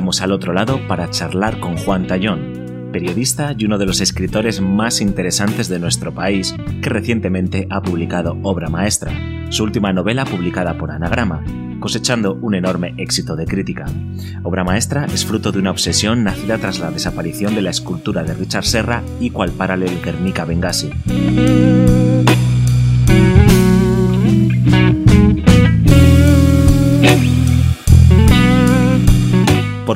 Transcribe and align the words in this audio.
Cruzamos 0.00 0.22
al 0.22 0.32
otro 0.32 0.54
lado 0.54 0.80
para 0.88 1.10
charlar 1.10 1.60
con 1.60 1.76
Juan 1.76 2.06
Tallón, 2.06 2.88
periodista 2.90 3.54
y 3.54 3.66
uno 3.66 3.76
de 3.76 3.84
los 3.84 4.00
escritores 4.00 4.62
más 4.62 5.02
interesantes 5.02 5.68
de 5.68 5.78
nuestro 5.78 6.14
país, 6.14 6.54
que 6.80 6.88
recientemente 6.88 7.66
ha 7.68 7.82
publicado 7.82 8.38
Obra 8.42 8.70
Maestra, 8.70 9.12
su 9.50 9.62
última 9.62 9.92
novela 9.92 10.24
publicada 10.24 10.78
por 10.78 10.90
Anagrama, 10.90 11.44
cosechando 11.80 12.32
un 12.32 12.54
enorme 12.54 12.94
éxito 12.96 13.36
de 13.36 13.44
crítica. 13.44 13.84
Obra 14.42 14.64
Maestra 14.64 15.04
es 15.04 15.26
fruto 15.26 15.52
de 15.52 15.58
una 15.58 15.70
obsesión 15.70 16.24
nacida 16.24 16.56
tras 16.56 16.78
la 16.78 16.90
desaparición 16.90 17.54
de 17.54 17.60
la 17.60 17.68
escultura 17.68 18.22
de 18.22 18.32
Richard 18.32 18.64
Serra 18.64 19.02
y 19.20 19.28
cual 19.28 19.50
paralel 19.50 20.00
Guernica 20.02 20.46
Bengasi. 20.46 20.88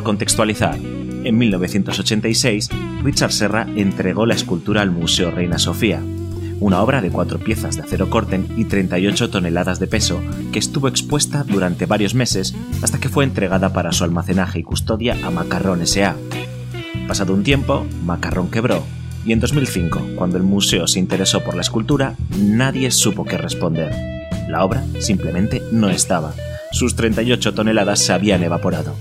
Contextualizar, 0.04 0.78
en 1.24 1.38
1986, 1.38 2.68
Richard 3.02 3.32
Serra 3.32 3.66
entregó 3.76 4.27
la 4.27 4.34
escultura 4.34 4.82
al 4.82 4.90
Museo 4.90 5.30
Reina 5.30 5.58
Sofía, 5.58 6.02
una 6.60 6.82
obra 6.82 7.00
de 7.00 7.10
cuatro 7.10 7.38
piezas 7.38 7.77
de 7.77 7.82
acero 7.82 8.08
corten 8.10 8.46
y 8.56 8.66
38 8.66 9.30
toneladas 9.30 9.80
de 9.80 9.86
peso, 9.86 10.22
que 10.52 10.58
estuvo 10.58 10.86
expuesta 10.88 11.42
durante 11.42 11.86
varios 11.86 12.14
meses 12.14 12.54
hasta 12.82 13.00
que 13.00 13.08
fue 13.08 13.24
entregada 13.24 13.72
para 13.72 13.92
su 13.92 14.04
almacenaje 14.04 14.60
y 14.60 14.62
custodia 14.62 15.16
a 15.24 15.30
Macarrón 15.30 15.82
S.A. 15.82 16.14
Pasado 17.08 17.34
un 17.34 17.42
tiempo, 17.42 17.86
Macarrón 18.05 18.50
quebró, 18.50 18.84
y 19.27 19.33
en 19.33 19.41
2005, 19.41 20.11
cuando 20.16 20.36
el 20.36 20.42
museo 20.42 20.86
se 20.86 21.00
interesó 21.00 21.42
por 21.42 21.55
la 21.55 21.62
escultura, 21.62 22.14
nadie 22.39 22.91
supo 22.91 23.24
qué 23.24 23.39
responder. 23.39 23.92
La 24.48 24.64
obra 24.64 24.84
simplemente 25.00 25.62
no 25.72 25.89
estaba. 25.89 26.34
Sus 26.72 26.94
38 26.96 27.55
toneladas 27.55 28.00
se 28.00 28.12
habían 28.12 28.42
evaporado. 28.42 28.94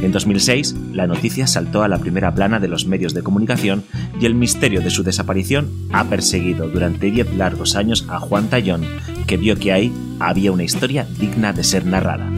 En 0.00 0.12
2006, 0.12 0.76
la 0.92 1.06
noticia 1.06 1.46
saltó 1.46 1.82
a 1.82 1.88
la 1.88 1.98
primera 1.98 2.32
plana 2.34 2.60
de 2.60 2.68
los 2.68 2.86
medios 2.86 3.14
de 3.14 3.22
comunicación 3.22 3.84
y 4.20 4.26
el 4.26 4.34
misterio 4.34 4.80
de 4.80 4.90
su 4.90 5.02
desaparición 5.02 5.70
ha 5.92 6.04
perseguido 6.04 6.68
durante 6.68 7.10
10 7.10 7.34
largos 7.34 7.74
años 7.74 8.06
a 8.08 8.20
Juan 8.20 8.48
Tallón, 8.48 8.86
que 9.26 9.36
vio 9.36 9.56
que 9.56 9.72
ahí 9.72 9.92
había 10.20 10.52
una 10.52 10.64
historia 10.64 11.06
digna 11.18 11.52
de 11.52 11.64
ser 11.64 11.84
narrada. 11.84 12.30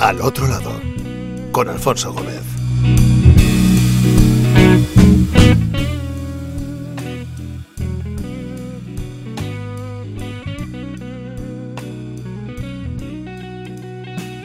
Al 0.00 0.20
otro 0.22 0.48
lado, 0.48 0.72
con 1.52 1.68
Alfonso 1.68 2.12
Gómez. 2.12 2.49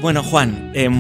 Bueno, 0.06 0.22
Juan, 0.22 0.70
em, 0.75 0.94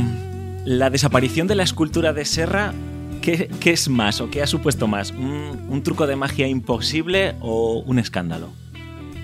la 0.65 0.89
desaparición 0.89 1.45
de 1.45 1.53
la 1.53 1.61
escultura 1.61 2.11
de 2.11 2.25
Serra, 2.25 2.73
¿qué, 3.21 3.51
es 3.63 3.87
más 3.87 4.19
o 4.19 4.31
qué 4.31 4.41
ha 4.41 4.47
supuesto 4.47 4.87
más? 4.87 5.11
¿Un, 5.11 5.83
truco 5.83 6.07
de 6.07 6.15
magia 6.15 6.47
imposible 6.47 7.35
o 7.39 7.83
un 7.85 7.99
escándalo? 7.99 8.47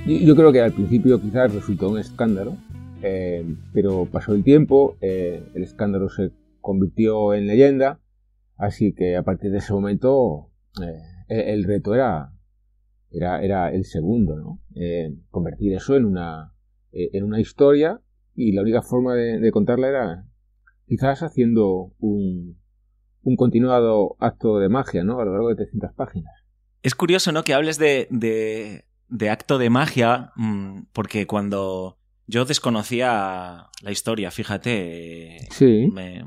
Yo, 0.06 0.36
creo 0.36 0.52
que 0.52 0.62
al 0.62 0.72
principio 0.72 1.20
quizás 1.20 1.52
resultó 1.52 1.90
un 1.90 1.98
escándalo, 1.98 2.58
eh, 3.02 3.44
pero 3.74 4.06
pasó 4.06 4.36
el 4.36 4.44
tiempo, 4.44 4.98
eh, 5.02 5.44
el 5.56 5.64
escándalo 5.64 6.10
se 6.10 6.30
convirtió 6.60 7.34
en 7.34 7.48
leyenda, 7.48 8.00
así 8.58 8.94
que 8.94 9.18
a 9.18 9.24
partir 9.24 9.50
de 9.50 9.58
ese 9.58 9.74
momento 9.74 10.52
eh, 10.80 11.02
el 11.28 11.64
reto 11.64 11.96
era, 11.96 12.32
era, 13.10 13.42
era 13.44 13.72
el 13.72 13.86
segundo, 13.86 14.36
¿no? 14.36 14.60
convertir 15.32 15.74
eso 15.74 15.98
en 15.98 16.06
una, 16.06 16.54
en 16.92 17.24
una 17.24 17.40
historia 17.40 18.00
y 18.36 18.54
la 18.54 18.62
única 18.62 18.82
forma 18.82 19.16
de, 19.16 19.52
contarla 19.52 19.90
era 19.90 20.26
quizás 20.88 21.24
haciendo 21.24 21.94
un, 22.00 22.58
un, 23.24 23.36
continuado 23.36 24.16
acto 24.20 24.60
de 24.60 24.70
magia, 24.70 25.04
¿no? 25.04 25.20
A 25.20 25.26
lo 25.26 25.32
largo 25.34 25.50
de 25.50 25.56
300 25.56 25.94
páginas. 25.94 26.34
Es 26.84 26.96
curioso, 26.96 27.32
¿no? 27.32 27.44
Que 27.44 27.54
hables 27.54 27.78
de, 27.78 28.08
de, 28.10 29.30
acto 29.30 29.58
de 29.58 29.70
magia, 29.70 30.32
mm, 30.36 30.84
porque 30.94 31.28
cuando 31.28 31.98
yo 32.28 32.46
desconocía 32.46 33.68
la 33.82 33.92
historia, 33.92 34.32
fíjate. 34.32 35.48
Sí. 35.52 35.88
Me, 35.94 36.24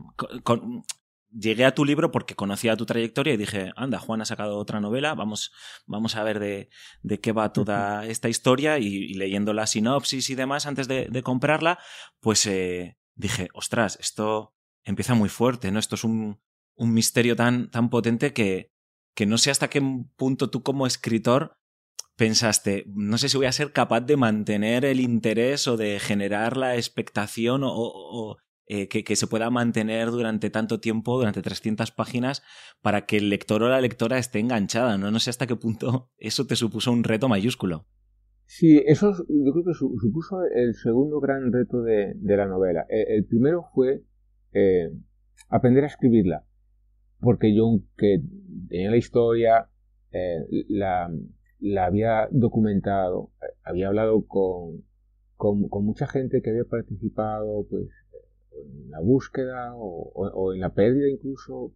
llegué 1.35 1.65
a 1.65 1.75
tu 1.75 1.85
libro 1.85 2.11
porque 2.11 2.35
conocía 2.35 2.77
tu 2.77 2.87
trayectoria 2.87 3.35
y 3.35 3.37
dije, 3.37 3.73
anda, 3.77 3.99
Juan 3.99 4.21
ha 4.23 4.25
sacado 4.25 4.57
otra 4.57 4.81
novela, 4.81 5.15
vamos, 5.15 5.53
vamos 5.87 6.17
a 6.17 6.23
ver 6.23 6.39
de, 6.39 6.69
de 7.03 7.21
qué 7.21 7.33
va 7.33 7.53
toda 7.53 8.07
esta 8.07 8.29
historia 8.29 8.79
y, 8.79 9.15
leyendo 9.15 9.53
la 9.53 9.67
sinopsis 9.67 10.31
y 10.31 10.35
demás 10.35 10.67
antes 10.67 10.89
de, 10.89 11.23
comprarla, 11.23 11.79
pues 12.21 12.47
eh, 12.47 12.97
dije, 13.15 13.49
ostras, 13.55 13.99
esto 14.01 14.55
empieza 14.85 15.15
muy 15.15 15.29
fuerte, 15.29 15.71
¿no? 15.71 15.79
Esto 15.79 15.95
es 15.95 16.05
un, 16.05 16.41
un 16.75 16.93
misterio 16.93 17.35
tan, 17.37 17.71
tan 17.71 17.89
potente 17.91 18.33
que, 18.33 18.71
que 19.15 19.27
no 19.27 19.39
sé 19.39 19.51
hasta 19.51 19.71
qué 19.71 19.83
punto 20.17 20.51
tú 20.51 20.63
como 20.63 20.87
escritor 20.87 21.59
pensaste, 22.17 22.85
no 22.87 23.19
sé 23.19 23.29
si 23.29 23.37
voy 23.37 23.47
a 23.47 23.53
ser 23.53 23.73
capaz 23.73 24.01
de 24.03 24.17
mantener 24.17 24.85
el 24.85 25.01
interés 25.01 25.67
o 25.67 25.77
de 25.77 25.99
generar 25.99 26.57
la 26.57 26.77
expectación 26.77 27.63
o, 27.65 28.37
eh, 28.67 28.89
que, 28.89 29.17
se 29.17 29.27
pueda 29.27 29.51
mantener 29.51 30.11
durante 30.11 30.49
tanto 30.49 30.81
tiempo, 30.81 31.19
durante 31.19 31.43
300 31.43 31.91
páginas, 31.93 32.43
para 32.81 33.05
que 33.05 33.19
el 33.19 33.29
lector 33.29 33.63
o 33.63 33.69
la 33.69 33.81
lectora 33.81 34.19
esté 34.19 34.39
enganchada. 34.39 34.97
No, 34.97 35.11
no 35.11 35.19
sé 35.19 35.31
hasta 35.31 35.47
qué 35.47 35.57
punto 35.57 36.11
eso 36.19 36.47
te 36.47 36.57
supuso 36.57 36.91
un 36.91 37.05
reto 37.05 37.29
mayúsculo. 37.29 37.87
Sí, 38.47 38.83
eso 38.87 39.13
yo 39.29 39.53
creo 39.53 39.65
que 39.65 39.75
supuso 39.75 40.45
el 40.55 40.75
segundo 40.75 41.21
gran 41.21 41.53
reto 41.53 41.83
de, 41.83 42.15
la 42.23 42.47
novela. 42.47 42.87
E, 42.89 43.17
el, 43.17 43.25
primero 43.25 43.65
fue 43.75 44.03
eh, 44.53 44.91
aprender 45.49 45.85
a 45.85 45.89
escribirla, 45.89 46.45
porque 47.21 47.55
yo, 47.55 47.81
que 47.97 48.23
tenía 48.69 48.91
la 48.91 48.97
historia, 48.97 49.69
eh, 50.13 50.45
la, 50.69 51.11
la, 51.59 51.87
había 51.87 52.29
documentado, 52.31 53.31
había 53.63 53.89
hablado 53.89 54.27
con, 54.27 54.85
con, 55.37 55.69
con, 55.69 55.85
mucha 55.85 56.07
gente 56.07 56.43
que 56.43 56.51
había 56.51 56.65
participado 56.65 57.67
pues, 57.69 57.89
en 58.63 58.91
la 58.91 59.01
búsqueda 59.01 59.73
o, 59.75 60.53
en 60.53 60.61
la 60.61 60.73
pérdida 60.75 61.09
incluso 61.09 61.73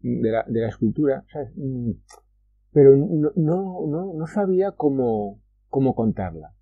de 0.00 0.30
la, 0.30 0.44
de 0.48 0.60
la 0.60 0.68
escultura, 0.68 1.24
mm, 1.56 1.90
pero 2.72 2.96
no, 2.96 3.32
no, 3.36 4.14
no, 4.14 4.26
sabía 4.26 4.72
cómo, 4.72 5.40
cómo 5.68 5.94
contarla. 5.94 6.54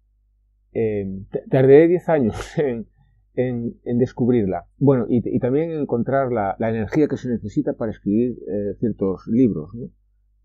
Eh, 0.72 1.24
tardé 1.50 1.88
10 1.88 2.08
años 2.08 2.34
en, 2.58 2.86
en, 3.34 3.98
descubrirla. 3.98 4.66
Bueno, 4.78 5.06
y, 5.08 5.38
también 5.38 5.70
en 5.70 5.80
encontrar 5.80 6.32
la, 6.32 6.56
la, 6.58 6.70
energía 6.70 7.06
que 7.06 7.16
se 7.16 7.28
necesita 7.28 7.74
para 7.74 7.92
escribir 7.92 8.38
eh, 8.48 8.74
ciertos 8.80 9.26
libros, 9.28 9.74
¿no? 9.74 9.90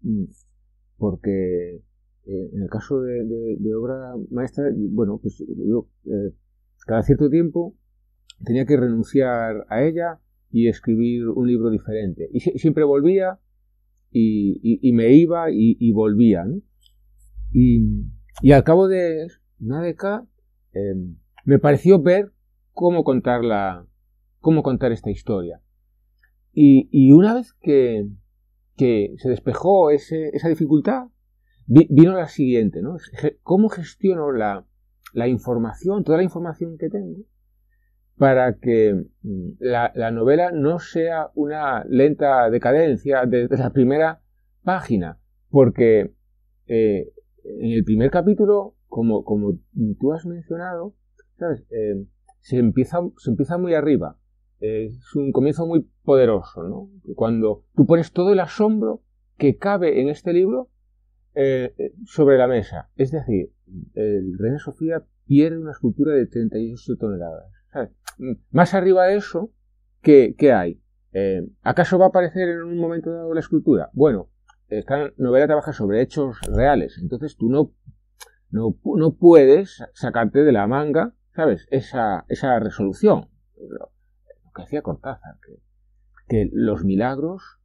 Mm, 0.01 0.25
porque 0.97 1.81
eh, 2.25 2.50
en 2.53 2.62
el 2.62 2.69
caso 2.69 3.01
de, 3.01 3.25
de, 3.59 3.75
obra 3.75 4.13
maestra, 4.31 4.66
bueno, 4.75 5.19
pues 5.22 5.44
yo 5.57 5.88
eh, 6.06 6.34
cada 6.85 7.01
cierto 7.01 7.30
tiempo 7.30 7.75
tenía 8.44 8.66
que 8.66 8.78
renunciar 8.78 9.66
a 9.70 9.84
ella 9.84 10.20
y 10.52 10.68
escribir 10.68 11.28
un 11.30 11.48
libro 11.48 11.70
diferente. 11.70 12.30
Y 12.31 12.40
siempre 12.40 12.84
volvía 12.84 13.40
y, 14.12 14.92
me 14.94 15.14
iba 15.14 15.48
y, 15.50 15.92
volvía. 15.92 16.46
Y, 17.52 18.52
al 18.52 18.64
cabo 18.64 18.88
de 18.88 19.28
una 19.59 19.81
década 19.81 20.28
em, 20.74 21.18
me 21.46 21.59
pareció 21.59 22.02
ver 22.02 22.31
cómo 22.72 23.04
contar, 23.04 23.42
cómo 24.40 24.63
contar 24.63 24.92
esta 24.92 25.10
historia. 25.10 25.62
Y, 26.54 27.12
una 27.12 27.34
vez 27.34 27.54
que, 27.54 28.07
se 28.78 29.30
despejó 29.30 29.89
esa 29.89 30.50
dificultad, 30.50 31.07
vino 31.66 32.13
la 32.13 32.28
siguiente, 32.28 32.81
¿no? 32.81 32.98
¿Cómo 33.42 33.69
gestiono 33.69 34.31
la, 34.31 34.66
la 35.13 35.28
información, 35.28 36.04
toda 36.04 36.18
la 36.18 36.24
información 36.24 36.78
que 36.78 36.89
tengo? 36.89 37.24
Para 38.18 38.57
que 38.60 39.06
mm, 39.21 39.50
la, 39.60 40.12
novela 40.12 40.51
no 40.51 40.80
sea 40.80 41.30
una 41.36 41.83
lenta 41.86 42.50
decadencia 42.50 43.25
desde 43.25 43.57
la 43.57 43.71
primera 43.71 44.21
página, 44.63 45.19
porque 45.50 46.13
eh, 46.68 47.12
en 47.44 47.71
el 47.71 47.83
primer 47.83 48.12
capítulo, 48.12 48.75
como, 48.88 49.24
como 49.24 49.57
tú 50.00 50.13
has 50.13 50.25
mencionado, 50.25 50.94
eh, 51.71 52.06
se, 52.39 52.57
empieza, 52.57 53.00
se 53.18 53.31
empieza 53.31 53.57
muy 53.57 53.74
arriba. 53.74 54.18
Es 54.60 55.13
un 55.15 55.33
comienzo 55.33 55.65
muy 55.65 55.89
poderoso, 56.04 56.63
¿no? 56.63 56.89
Cuando 57.15 57.65
tú 57.75 57.86
pones 57.86 58.13
todo 58.13 58.31
el 58.31 58.39
asombro 58.39 59.01
que 59.38 59.57
cabe 59.57 60.00
en 60.00 60.07
este 60.07 60.31
libro 60.31 60.69
eh, 61.36 61.74
sobre 62.06 62.38
la 62.38 62.48
mesa. 62.48 62.89
Es 62.95 63.12
decir, 63.12 63.51
el 63.95 64.38
Reina 64.38 64.60
Sofía 64.60 65.04
pierde 65.25 65.57
una 65.57 65.71
escultura 65.71 66.13
de 66.13 66.27
38 66.27 66.95
toneladas. 66.98 67.62
Más 68.52 68.74
arriba 68.74 69.06
de 69.06 69.18
eso, 69.18 69.52
¿qué, 70.02 70.36
hay? 70.54 70.81
Eh, 71.14 71.48
¿Acaso 71.62 71.98
va 71.98 72.06
a 72.06 72.10
aparecer 72.10 72.50
en 72.50 72.64
un 72.64 72.78
momento 72.78 73.12
dado 73.12 73.34
la 73.34 73.40
escultura? 73.40 73.90
Bueno, 73.94 74.30
esta 74.68 75.12
novela 75.18 75.48
trabaja 75.48 75.74
sobre 75.74 76.02
hechos 76.02 76.38
reales, 76.42 76.98
entonces 77.02 77.36
tú 77.38 77.50
no, 77.50 77.74
no, 78.50 79.16
puedes 79.16 79.84
sacarte 79.94 80.44
de 80.44 80.52
la 80.52 80.68
manga 80.68 81.14
¿sabes? 81.36 81.68
Esa, 81.72 82.25
esa 82.30 82.60
resolución. 82.60 83.30
Lo, 83.58 83.92
que 84.56 84.62
hacía 84.62 84.81
Cortázar, 84.81 85.38
que, 85.46 85.60
que 86.28 86.50
los 86.54 86.84
milagros 86.84 87.60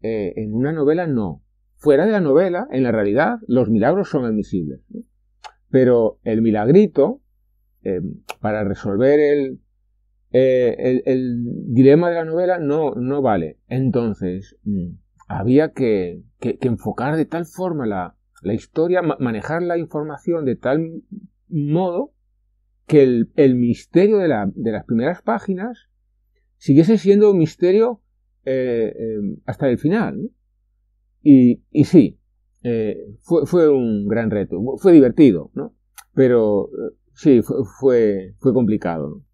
eh, 0.00 0.32
en 0.36 0.54
una 0.54 0.72
novela 0.72 1.06
no. 1.06 1.42
Fuera 1.76 2.06
de 2.06 2.12
la 2.12 2.20
novela, 2.20 2.68
en 2.70 2.84
la 2.84 2.92
realidad, 2.92 3.38
los 3.46 3.68
milagros 3.68 4.08
son 4.08 4.24
admisibles. 4.24 4.80
Pero 5.68 6.20
el 6.22 6.42
milagrito, 6.42 7.21
eh, 7.84 8.00
para 8.40 8.62
resolver 8.62 9.18
el, 9.18 9.60
eh, 10.30 11.02
el, 11.04 11.44
dilema 11.74 12.10
de 12.10 12.14
la 12.14 12.24
novela, 12.24 12.58
no, 12.58 12.94
no 12.94 13.22
vale. 13.22 13.58
Entonces, 13.68 14.56
mm, 14.62 14.90
había 15.26 15.72
que, 15.72 16.22
enfocar 16.40 17.16
de 17.16 17.24
tal 17.24 17.44
forma 17.44 17.86
la, 17.86 18.16
historia, 18.54 19.02
manejar 19.02 19.62
la 19.62 19.78
información 19.78 20.44
de 20.44 20.56
tal 20.56 21.02
modo 21.48 22.12
que 22.86 23.02
el, 23.02 23.54
misterio 23.56 24.18
de, 24.18 24.28
la, 24.28 24.48
de, 24.54 24.70
las 24.70 24.84
primeras 24.84 25.22
páginas 25.22 25.88
siguiese 26.58 26.98
siendo 26.98 27.32
un 27.32 27.38
misterio 27.38 28.00
eh, 28.44 28.94
em, 28.96 29.38
hasta 29.44 29.68
el 29.68 29.78
final. 29.78 30.30
Y, 31.20 31.62
y, 31.70 31.84
sí, 31.84 32.20
fue, 33.22 33.46
fue, 33.46 33.68
un 33.68 34.06
gran 34.06 34.30
reto, 34.30 34.60
fue 34.78 34.92
divertido, 34.92 35.50
¿no? 35.54 35.74
Pero 36.14 36.68
sí, 37.22 37.42
fue, 37.42 37.56
fue, 37.78 38.34
fue 38.38 38.52
complicado. 38.52 39.24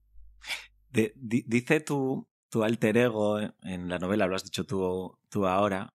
dice 0.92 1.80
tu, 1.80 2.28
tu 2.50 2.62
alter 2.62 2.96
ego 2.96 3.40
en 3.62 3.88
la 3.88 3.98
novela, 3.98 4.26
lo 4.26 4.36
has 4.36 4.44
dicho 4.44 4.64
tú, 4.64 5.18
tú 5.28 5.46
ahora, 5.46 5.94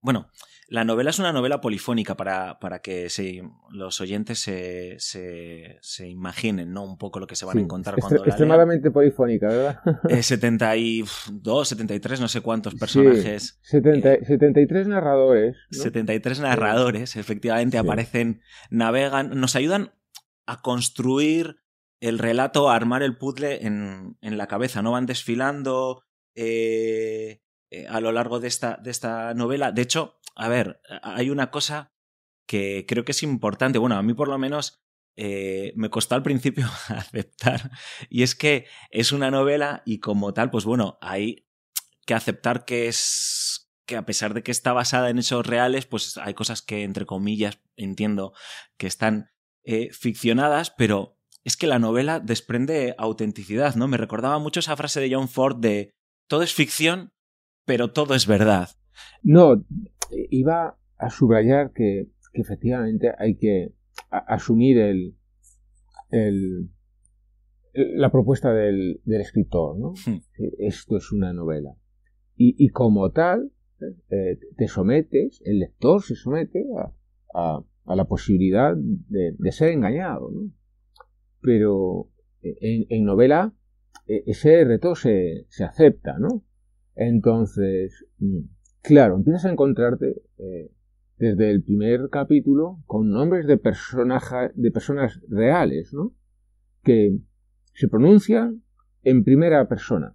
bueno, 0.00 0.28
la 0.68 0.84
novela 0.84 1.10
es 1.10 1.18
una 1.18 1.32
novela 1.32 1.60
polifónica 1.60 2.16
para, 2.16 2.58
para 2.58 2.80
que 2.80 3.08
los 3.70 4.00
oyentes 4.00 4.38
se, 4.38 4.96
se, 4.98 6.08
imaginen 6.08 6.72
¿no? 6.72 6.84
un 6.84 6.98
poco 6.98 7.20
lo 7.20 7.26
que 7.26 7.36
se 7.36 7.44
van 7.44 7.58
a 7.58 7.60
encontrar 7.60 7.96
cuando 7.98 8.22
la 8.22 8.26
Extremadamente 8.26 8.90
polifónica, 8.90 9.48
¿verdad? 9.48 9.80
72, 10.20 11.68
73, 11.68 12.20
no 12.20 12.28
sé 12.28 12.40
cuántos 12.40 12.74
personajes. 12.74 13.58
73 13.62 14.88
narradores. 14.88 15.56
73 15.70 16.40
narradores, 16.40 17.16
efectivamente, 17.16 17.78
aparecen, 17.78 18.40
navegan, 18.70 19.38
nos 19.40 19.56
ayudan 19.56 19.92
a 20.46 20.62
construir 20.62 21.62
el 22.00 22.18
relato, 22.18 22.70
a 22.70 22.76
armar 22.76 23.02
el 23.02 23.16
puzzle 23.16 23.66
en, 23.66 24.18
en 24.20 24.38
la 24.38 24.46
cabeza, 24.46 24.82
¿no? 24.82 24.92
Van 24.92 25.06
desfilando. 25.06 26.02
Eh, 26.34 27.40
eh, 27.74 27.86
a 27.88 28.00
lo 28.00 28.12
largo 28.12 28.38
de 28.38 28.46
esta, 28.46 28.78
de 28.82 28.90
esta 28.92 29.34
novela. 29.34 29.72
De 29.72 29.82
hecho, 29.82 30.20
a 30.36 30.48
ver, 30.48 30.80
hay 31.02 31.30
una 31.30 31.50
cosa 31.50 31.92
que 32.46 32.84
creo 32.86 33.04
que 33.04 33.12
es 33.12 33.22
importante, 33.24 33.78
bueno, 33.78 33.96
a 33.96 34.02
mí 34.02 34.14
por 34.14 34.28
lo 34.28 34.38
menos 34.38 34.84
eh, 35.16 35.72
me 35.74 35.90
costó 35.90 36.14
al 36.14 36.22
principio 36.22 36.66
aceptar, 36.88 37.72
y 38.08 38.22
es 38.22 38.36
que 38.36 38.66
es 38.90 39.10
una 39.10 39.30
novela 39.32 39.82
y 39.84 39.98
como 39.98 40.34
tal, 40.34 40.50
pues 40.50 40.64
bueno, 40.64 40.98
hay 41.00 41.48
que 42.06 42.14
aceptar 42.14 42.64
que 42.64 42.86
es 42.86 43.72
que 43.86 43.96
a 43.96 44.06
pesar 44.06 44.34
de 44.34 44.42
que 44.42 44.52
está 44.52 44.72
basada 44.72 45.10
en 45.10 45.18
hechos 45.18 45.44
reales, 45.44 45.84
pues 45.86 46.16
hay 46.16 46.34
cosas 46.34 46.62
que, 46.62 46.84
entre 46.84 47.06
comillas, 47.06 47.58
entiendo 47.76 48.34
que 48.76 48.86
están 48.86 49.32
eh, 49.64 49.90
ficcionadas, 49.92 50.70
pero 50.70 51.16
es 51.44 51.56
que 51.56 51.66
la 51.66 51.78
novela 51.78 52.20
desprende 52.20 52.94
autenticidad, 52.98 53.74
¿no? 53.74 53.88
Me 53.88 53.96
recordaba 53.96 54.38
mucho 54.38 54.60
esa 54.60 54.76
frase 54.76 55.00
de 55.00 55.14
John 55.14 55.28
Ford 55.28 55.56
de 55.56 55.90
todo 56.26 56.42
es 56.42 56.54
ficción, 56.54 57.12
pero 57.66 57.92
todo 57.92 58.14
es 58.14 58.26
verdad. 58.26 58.70
No, 59.22 59.64
iba 60.30 60.78
a 60.98 61.10
subrayar 61.10 61.72
que, 61.72 62.08
efectivamente 62.32 63.12
hay 63.16 63.36
que 63.36 63.72
asumir 64.10 64.78
el, 64.78 65.16
el, 66.10 66.70
la 67.72 68.10
propuesta 68.10 68.52
del, 68.52 69.00
escritor, 69.06 69.78
¿no? 69.78 69.92
Hmm. 70.06 70.18
Esto 70.58 70.96
es 70.96 71.12
una 71.12 71.32
novela. 71.32 71.76
Y, 72.36 72.70
como 72.70 73.10
tal, 73.12 73.52
eh, 74.10 74.40
te 74.56 74.66
sometes, 74.66 75.40
el 75.44 75.60
lector 75.60 76.02
se 76.02 76.16
somete 76.16 76.64
a, 77.32 77.62
la 77.86 78.04
posibilidad 78.04 78.74
de, 78.76 79.52
ser 79.52 79.70
engañado, 79.70 80.30
¿no? 80.30 80.50
Pero 81.40 82.08
en, 82.42 82.86
en 82.88 83.04
novela 83.04 83.52
e, 84.06 84.24
ese 84.26 84.64
reto 84.64 84.94
se, 84.94 85.46
se 85.48 85.64
acepta, 85.64 86.18
¿no? 86.18 86.42
Entonces, 86.94 88.06
mm, 88.18 88.40
claro, 88.82 89.16
empiezas 89.16 89.46
a 89.46 89.52
encontrarte 89.52 90.22
eh, 90.38 90.70
desde 91.18 91.50
el 91.50 91.62
primer 91.62 92.08
capítulo 92.10 92.82
con 92.86 93.10
nombres 93.10 93.46
de, 93.46 93.56
de 93.56 94.70
personas 94.70 95.20
reales, 95.28 95.92
¿no? 95.92 96.14
Que 96.82 97.18
se 97.72 97.88
pronuncian 97.88 98.62
en 99.02 99.24
primera 99.24 99.68
persona. 99.68 100.14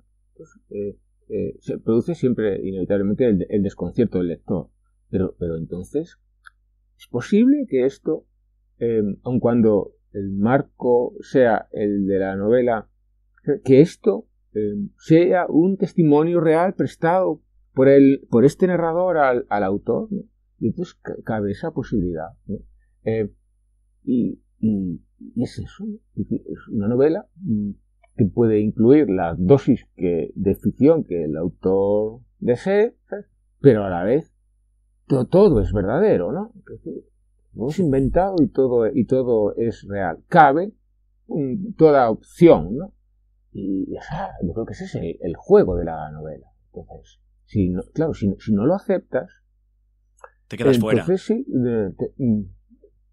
Eh, 0.69 0.97
eh, 1.29 1.55
se 1.59 1.77
produce 1.77 2.15
siempre, 2.15 2.59
inevitablemente, 2.65 3.27
el, 3.27 3.63
desconcierto 3.63 4.19
del 4.19 4.27
lector. 4.27 4.69
Pero, 5.09 5.35
pero 5.37 5.57
entonces, 5.57 6.17
¿es 6.99 7.07
posible 7.07 7.65
que 7.67 7.85
esto, 7.85 8.25
aun 9.23 9.39
cuando 9.39 9.93
el 10.13 10.31
marco 10.31 11.13
sea 11.21 11.67
el 11.71 12.05
de 12.05 12.19
la 12.19 12.35
novela, 12.35 12.89
que 13.63 13.81
esto 13.81 14.27
eh, 14.53 14.75
sea 14.97 15.45
un 15.47 15.77
testimonio 15.77 16.39
real 16.39 16.73
prestado 16.73 17.41
por, 17.73 17.87
el, 17.87 18.27
por 18.29 18.45
este 18.45 18.67
narrador 18.67 19.17
al, 19.17 19.45
al 19.49 19.63
autor. 19.63 20.09
Y 20.59 20.67
entonces 20.67 20.99
cabe 21.23 21.51
esa 21.51 21.71
posibilidad. 21.71 22.29
Eh, 23.03 23.31
y, 24.03 24.41
y, 24.59 25.01
es 25.37 25.59
eso. 25.59 25.85
Es 26.15 26.67
una 26.71 26.87
novela 26.87 27.27
mm, 27.41 27.71
que 28.17 28.25
puede 28.25 28.59
incluir 28.59 29.09
la 29.09 29.35
dosis 29.37 29.87
que, 29.95 30.31
de 30.35 30.55
ficción 30.55 31.03
que 31.03 31.23
el 31.23 31.37
autor 31.37 32.21
desee, 32.39 32.95
pero 33.61 33.85
a 33.85 33.89
la 33.89 34.03
vez 34.03 34.33
todo, 35.09 35.25
todo 35.25 35.61
es 35.61 35.73
verdadero, 35.73 36.31
¿no? 36.31 36.53
Es 37.67 37.79
inventado 37.79 38.35
y 38.39 38.47
todo, 38.47 38.87
y 38.87 39.05
todo 39.05 39.55
es 39.55 39.85
real. 39.87 40.23
Cabe 40.27 40.71
toda 41.77 42.09
opción, 42.09 42.77
¿no? 42.77 42.93
Y 43.51 43.91
yo 44.43 44.53
creo 44.53 44.65
que 44.65 44.73
ese 44.73 44.85
es 44.85 44.95
el, 44.95 45.35
juego 45.35 45.75
de 45.75 45.85
la 45.85 46.11
novela. 46.11 46.47
Entonces, 46.67 47.19
si 47.45 47.69
no, 47.69 47.81
claro, 47.93 48.13
si, 48.13 48.29
no 48.51 48.65
lo 48.65 48.75
aceptas, 48.75 49.43
te 50.47 50.57
quedas 50.57 50.79
fuera. 50.79 51.05
Sí, 51.17 51.45
mm, 51.47 52.41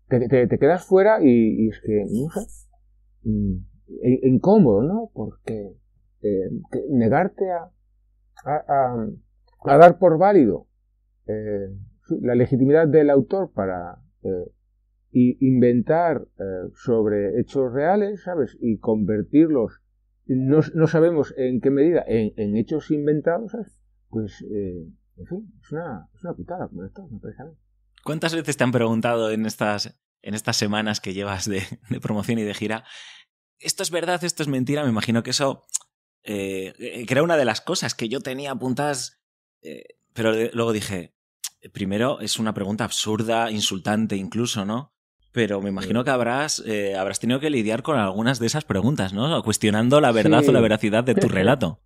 te, 0.08 0.46
te, 0.46 0.58
quedas 0.58 0.84
fuera 0.84 1.18
y, 1.22 1.68
es 1.68 1.80
que, 1.80 2.04
no 2.10 2.28
sé, 2.30 2.40
mm, 3.24 3.56
incómodo, 4.24 4.82
¿no? 4.82 5.10
Porque 5.14 5.74
eh, 6.22 6.50
negarte 6.90 7.50
a, 7.50 7.70
a, 8.44 9.06
a, 9.64 9.76
dar 9.78 9.98
por 9.98 10.18
válido 10.18 10.66
eh, 11.26 11.68
la 12.08 12.34
legitimidad 12.34 12.88
del 12.88 13.10
autor 13.10 13.52
para 13.52 13.98
eh, 14.22 14.52
inventar 15.12 16.26
sobre 16.74 17.40
hechos 17.40 17.72
reales, 17.72 18.22
¿sabes? 18.22 18.56
Y 18.60 18.78
convertirlos 18.78 19.80
no, 20.26 20.60
no 20.74 20.86
sabemos 20.86 21.34
en 21.36 21.60
qué 21.60 21.70
medida, 21.70 22.04
en, 22.06 22.56
hechos 22.56 22.90
inventados, 22.90 23.52
pues, 24.08 24.42
eh, 24.42 24.88
en 25.16 25.26
fin, 25.26 25.52
es 25.62 25.72
una, 25.72 26.08
es 26.14 26.24
una 26.24 26.34
putada 26.34 26.68
como 26.68 26.84
esto, 26.84 27.06
me 27.08 27.20
parece 27.20 27.42
a 27.42 27.44
mí. 27.46 27.52
¿Cuántas 28.02 28.34
veces 28.34 28.56
te 28.56 28.64
han 28.64 28.72
preguntado 28.72 29.30
en 29.30 29.46
estas, 29.46 29.98
en 30.22 30.34
estas 30.34 30.56
semanas 30.56 31.00
que 31.00 31.14
llevas 31.14 31.48
de, 31.48 31.62
promoción 32.02 32.38
y 32.38 32.42
de 32.42 32.54
gira, 32.54 32.84
esto 33.58 33.82
es 33.82 33.90
verdad, 33.90 34.22
esto 34.24 34.42
es 34.42 34.48
mentira? 34.48 34.82
Me 34.82 34.90
imagino 34.90 35.22
que 35.22 35.30
eso 35.30 35.62
eh, 36.24 36.74
que 37.06 37.14
era 37.14 37.22
una 37.22 37.36
de 37.36 37.44
las 37.44 37.60
cosas 37.60 37.94
que 37.94 38.08
yo 38.08 38.20
tenía 38.20 38.50
apuntadas, 38.50 39.22
eh, 39.62 39.84
pero 40.12 40.32
luego 40.52 40.72
dije, 40.72 41.14
primero 41.72 42.20
es 42.20 42.38
una 42.38 42.54
pregunta 42.54 42.84
absurda, 42.84 43.50
insultante 43.50 44.16
incluso, 44.16 44.64
¿no? 44.64 44.96
pero 45.36 45.60
me 45.60 45.68
imagino 45.68 46.02
que 46.02 46.08
habrás, 46.08 46.64
eh, 46.66 46.96
habrás 46.96 47.20
tenido 47.20 47.40
que 47.40 47.50
lidiar 47.50 47.82
con 47.82 47.98
algunas 47.98 48.38
de 48.38 48.46
esas 48.46 48.64
preguntas, 48.64 49.12
¿no? 49.12 49.42
Cuestionando 49.42 50.00
la 50.00 50.10
verdad 50.10 50.42
o 50.48 50.50
la 50.50 50.62
veracidad 50.62 51.04
de 51.04 51.14
tu 51.14 51.28
relato. 51.28 51.78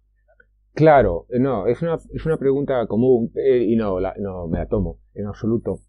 Claro, 0.72 1.26
eh, 1.30 1.40
no, 1.40 1.66
es 1.66 1.82
una, 1.82 1.98
es 2.14 2.24
una 2.24 2.36
pregunta 2.36 2.86
común 2.86 3.32
eh, 3.34 3.64
y 3.66 3.74
no, 3.74 3.98
no 4.20 4.46
me 4.46 4.58
la 4.60 4.68
tomo 4.68 5.00
en 5.14 5.26
absoluto. 5.26 5.80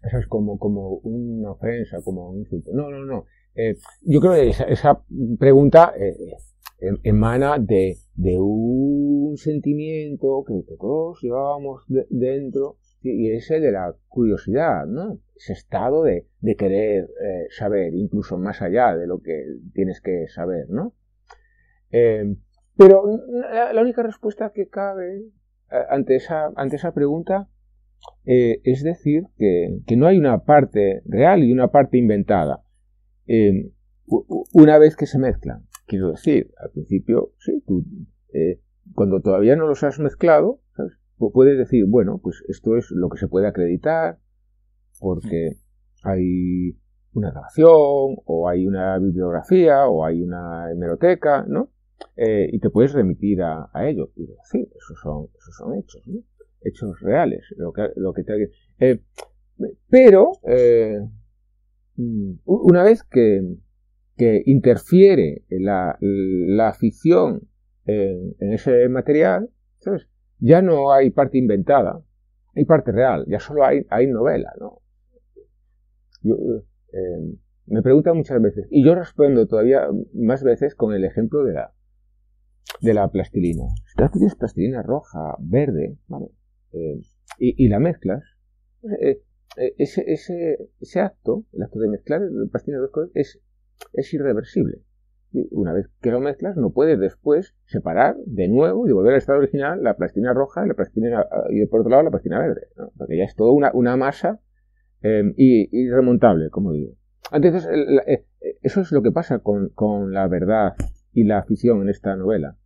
Eso 0.00 0.18
es 0.18 0.28
como, 0.28 0.60
como 0.60 0.98
una 1.02 1.50
ofensa, 1.50 1.96
como 2.04 2.30
un 2.30 2.38
insulto. 2.38 2.70
No, 2.72 2.88
no, 2.88 3.04
no. 3.04 3.24
yo 4.02 4.20
creo 4.20 4.34
que 4.34 4.50
esa, 4.50 5.02
pregunta 5.40 5.92
em, 6.78 6.98
emana 7.02 7.58
de, 7.58 7.96
de, 8.14 8.38
un 8.38 9.36
sentimiento 9.38 10.44
que, 10.46 10.76
todos 10.78 11.18
llevábamos 11.20 11.82
dentro 11.88 12.76
y 13.12 13.30
es 13.30 13.50
el 13.50 13.62
de 13.62 13.72
la 13.72 13.94
curiosidad, 14.08 14.86
¿no? 14.86 15.20
Ese 15.34 15.52
estado 15.52 16.02
de, 16.02 16.26
de 16.40 16.56
querer 16.56 17.04
eh, 17.04 17.46
saber, 17.50 17.94
incluso 17.94 18.38
más 18.38 18.62
allá 18.62 18.96
de 18.96 19.06
lo 19.06 19.20
que 19.20 19.44
tienes 19.72 20.00
que 20.00 20.26
saber, 20.28 20.68
¿no? 20.68 20.94
Eh, 21.90 22.36
pero 22.76 23.04
la, 23.72 23.80
única 23.80 24.02
respuesta 24.02 24.50
que 24.54 24.68
cabe 24.68 25.18
eh, 25.18 25.76
ante, 25.88 26.16
esa, 26.16 26.50
ante 26.56 26.76
esa 26.76 26.92
pregunta 26.92 27.48
es 28.24 28.82
decir 28.82 29.24
que, 29.38 29.80
que, 29.86 29.96
no 29.96 30.06
hay 30.06 30.18
una 30.18 30.44
parte 30.44 31.02
real 31.06 31.42
y 31.42 31.52
una 31.52 31.68
parte 31.68 31.96
inventada. 31.96 32.62
una 34.52 34.78
vez 34.78 34.96
que 34.96 35.06
se 35.06 35.18
mezclan, 35.18 35.66
quiero 35.86 36.10
decir, 36.10 36.52
al 36.58 36.70
principio, 36.70 37.32
sí, 37.38 37.62
tú, 37.66 37.84
eh, 38.32 38.60
cuando 38.94 39.20
todavía 39.20 39.56
no 39.56 39.66
los 39.66 39.82
has 39.82 39.98
mezclado, 39.98 40.60
puedes 41.18 41.58
decir, 41.58 41.84
bueno, 41.86 42.18
pues 42.22 42.42
esto 42.48 42.76
es 42.76 42.90
lo 42.90 43.08
que 43.08 43.18
se 43.18 43.28
puede 43.28 43.46
acreditar, 43.46 44.18
porque 45.00 45.56
hay 46.02 46.76
una 47.12 47.30
grabación, 47.30 47.68
o 48.24 48.48
hay 48.48 48.66
una 48.66 48.98
bibliografía, 48.98 49.86
o 49.86 50.04
hay 50.04 50.22
una 50.22 50.70
hemeroteca, 50.70 51.44
¿no? 51.48 51.70
Eh, 52.16 52.48
y 52.52 52.58
te 52.58 52.70
puedes 52.70 52.92
remitir 52.92 53.42
a, 53.42 53.70
ello 53.88 54.10
y 54.16 54.26
decir, 54.26 54.68
esos 54.76 54.98
son, 55.02 55.28
esos 55.38 55.54
son 55.56 55.74
hechos, 55.76 56.02
¿no? 56.06 56.20
hechos 56.62 57.00
reales, 57.00 57.42
lo 57.56 57.72
que, 57.72 57.88
lo 57.96 58.12
que 58.12 58.22
te, 58.22 58.50
eh, 58.80 59.00
pero 59.88 60.32
eh, 60.46 60.98
mm, 61.96 62.32
una 62.44 62.82
vez 62.82 63.02
que, 63.04 63.40
que 64.16 64.42
interfiere 64.46 65.44
la, 65.48 65.96
la 66.00 66.72
ficción 66.74 67.48
en, 67.86 68.52
ese 68.52 68.88
material, 68.88 69.48
¿sabes? 69.78 70.08
Ya 70.38 70.62
no 70.62 70.92
hay 70.92 71.10
parte 71.10 71.38
inventada, 71.38 72.02
hay 72.54 72.64
parte 72.64 72.92
real, 72.92 73.24
ya 73.28 73.40
solo 73.40 73.64
hay, 73.64 74.06
novela, 74.06 74.52
¿no? 74.58 74.80
Eh, 76.24 77.36
me 77.66 77.82
preguntan 77.82 78.16
muchas 78.16 78.40
veces, 78.40 78.66
y 78.70 78.84
yo 78.84 78.94
respondo 78.94 79.46
todavía 79.46 79.88
más 80.14 80.42
veces 80.42 80.74
con 80.74 80.94
el 80.94 81.04
ejemplo 81.04 81.44
de 81.44 81.54
la, 81.54 81.72
de 82.80 82.94
la 82.94 83.08
plastilina. 83.08 83.64
Si 83.86 83.96
tú 83.96 84.18
tienes 84.18 84.34
plastilina 84.36 84.82
roja, 84.82 85.36
verde, 85.40 85.98
¿vale? 86.08 86.30
Eh, 86.72 87.00
y, 87.38 87.68
la 87.68 87.80
mezclas, 87.80 88.22
eh, 89.00 89.20
ese, 89.78 90.04
ese, 90.06 90.70
ese, 90.80 91.00
acto, 91.00 91.44
el 91.52 91.62
acto 91.62 91.78
de 91.80 91.88
mezclar 91.88 92.20
la 92.20 92.50
plastilina 92.50 92.78
de 92.78 92.82
dos 92.82 92.90
colores, 92.92 93.12
es, 93.14 93.40
es 93.92 94.14
irreversible. 94.14 94.82
Una 95.50 95.72
vez 95.72 95.88
que 96.00 96.10
lo 96.10 96.20
mezclas, 96.20 96.56
no 96.56 96.70
puedes 96.70 96.98
después 96.98 97.54
separar 97.66 98.16
de 98.26 98.48
nuevo 98.48 98.88
y 98.88 98.92
volver 98.92 99.12
al 99.12 99.18
estado 99.18 99.38
original 99.38 99.82
la 99.82 99.96
plastilina 99.96 100.32
roja 100.32 100.64
y 100.64 100.68
la 100.68 100.74
plastilina, 100.74 101.26
y 101.50 101.64
por 101.66 101.80
otro 101.80 101.90
lado 101.90 102.02
la 102.04 102.10
plastilina 102.10 102.40
verde, 102.40 102.68
porque 102.96 103.16
ya 103.16 103.24
es 103.24 103.34
toda 103.34 103.52
una, 103.72 103.96
masa 103.96 104.40
Em, 105.02 105.34
y, 105.36 105.88
como 106.50 106.72
digo. 106.72 106.94
Entonces, 107.32 107.68
eh, 108.06 108.24
eso 108.62 108.80
es 108.80 108.92
lo 108.92 109.02
que 109.02 109.12
pasa 109.12 109.40
con, 109.40 110.12
la 110.12 110.26
verdad 110.28 110.74
y 111.12 111.24
la 111.24 111.42
ficción 111.44 111.82
en 111.82 111.88
esta 111.88 112.16
novela. 112.16 112.56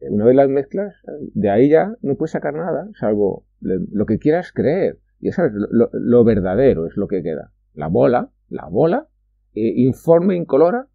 Una 0.00 0.24
vez 0.24 0.34
las 0.34 0.48
mezclas, 0.48 0.94
de 1.34 1.50
ahí 1.50 1.68
ya 1.68 1.94
no 2.02 2.16
puedes 2.16 2.32
sacar 2.32 2.54
nada, 2.54 2.88
salvo 2.98 3.46
lo 3.60 4.06
que 4.06 4.18
quieras 4.18 4.52
creer. 4.52 4.98
Y 5.20 5.28
eso 5.28 5.44
es 5.44 5.52
lo, 5.52 6.24
verdadero, 6.24 6.86
es 6.86 6.96
lo 6.96 7.06
que 7.06 7.22
queda. 7.22 7.52
La 7.74 7.86
bola, 7.86 8.30
la 8.48 8.66
bola, 8.66 9.06
eh, 9.54 9.72
informe, 9.76 10.34
incolora, 10.34 10.88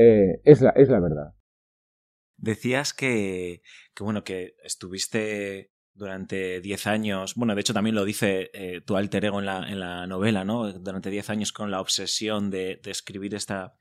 eh, 0.00 0.40
es, 0.44 0.62
la, 0.62 0.70
es 0.70 0.88
la 0.88 0.98
verdad. 0.98 1.34
Decías 2.38 2.94
que, 2.94 3.60
que, 3.94 4.02
bueno, 4.02 4.24
que 4.24 4.54
estuviste 4.64 5.72
durante 5.92 6.62
10 6.62 6.86
años, 6.86 7.34
bueno, 7.34 7.54
de 7.54 7.60
hecho 7.60 7.74
también 7.74 7.94
lo 7.94 8.06
dice 8.06 8.50
eh, 8.54 8.80
tu 8.80 8.96
alter 8.96 9.26
ego 9.26 9.40
en 9.40 9.46
la, 9.46 9.68
en 9.68 9.78
la 9.78 10.06
novela, 10.06 10.42
¿no? 10.44 10.72
Durante 10.72 11.10
10 11.10 11.28
años 11.28 11.52
con 11.52 11.70
la 11.70 11.82
obsesión 11.82 12.50
de, 12.50 12.80
escribir 12.86 13.34
esta, 13.34 13.76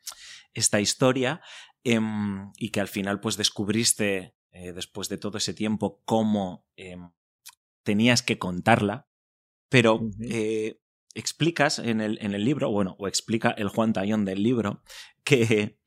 esta 0.54 0.82
historia 0.82 1.40
em, 1.86 2.52
y 2.58 2.72
que 2.72 2.82
al 2.82 2.90
final 2.90 3.22
pues 3.22 3.38
descubriste 3.38 4.36
eh, 4.52 4.74
después 4.74 5.08
de 5.08 5.18
todo 5.18 5.38
ese 5.38 5.54
tiempo 5.54 6.02
cómo 6.04 6.66
em, 6.76 7.12
tenías 7.84 8.22
que 8.24 8.38
contarla, 8.38 9.08
pero 9.70 10.02
explicas 11.16 11.80
en 11.80 12.02
el, 12.02 12.18
en 12.22 12.34
el 12.34 12.44
libro, 12.44 12.70
bueno, 12.72 12.98
o 13.00 13.08
explica 13.08 13.52
el 13.52 13.70
Juan 13.70 13.94
Tallón 13.94 14.26
del 14.26 14.44
libro, 14.44 14.84
que 15.24 15.79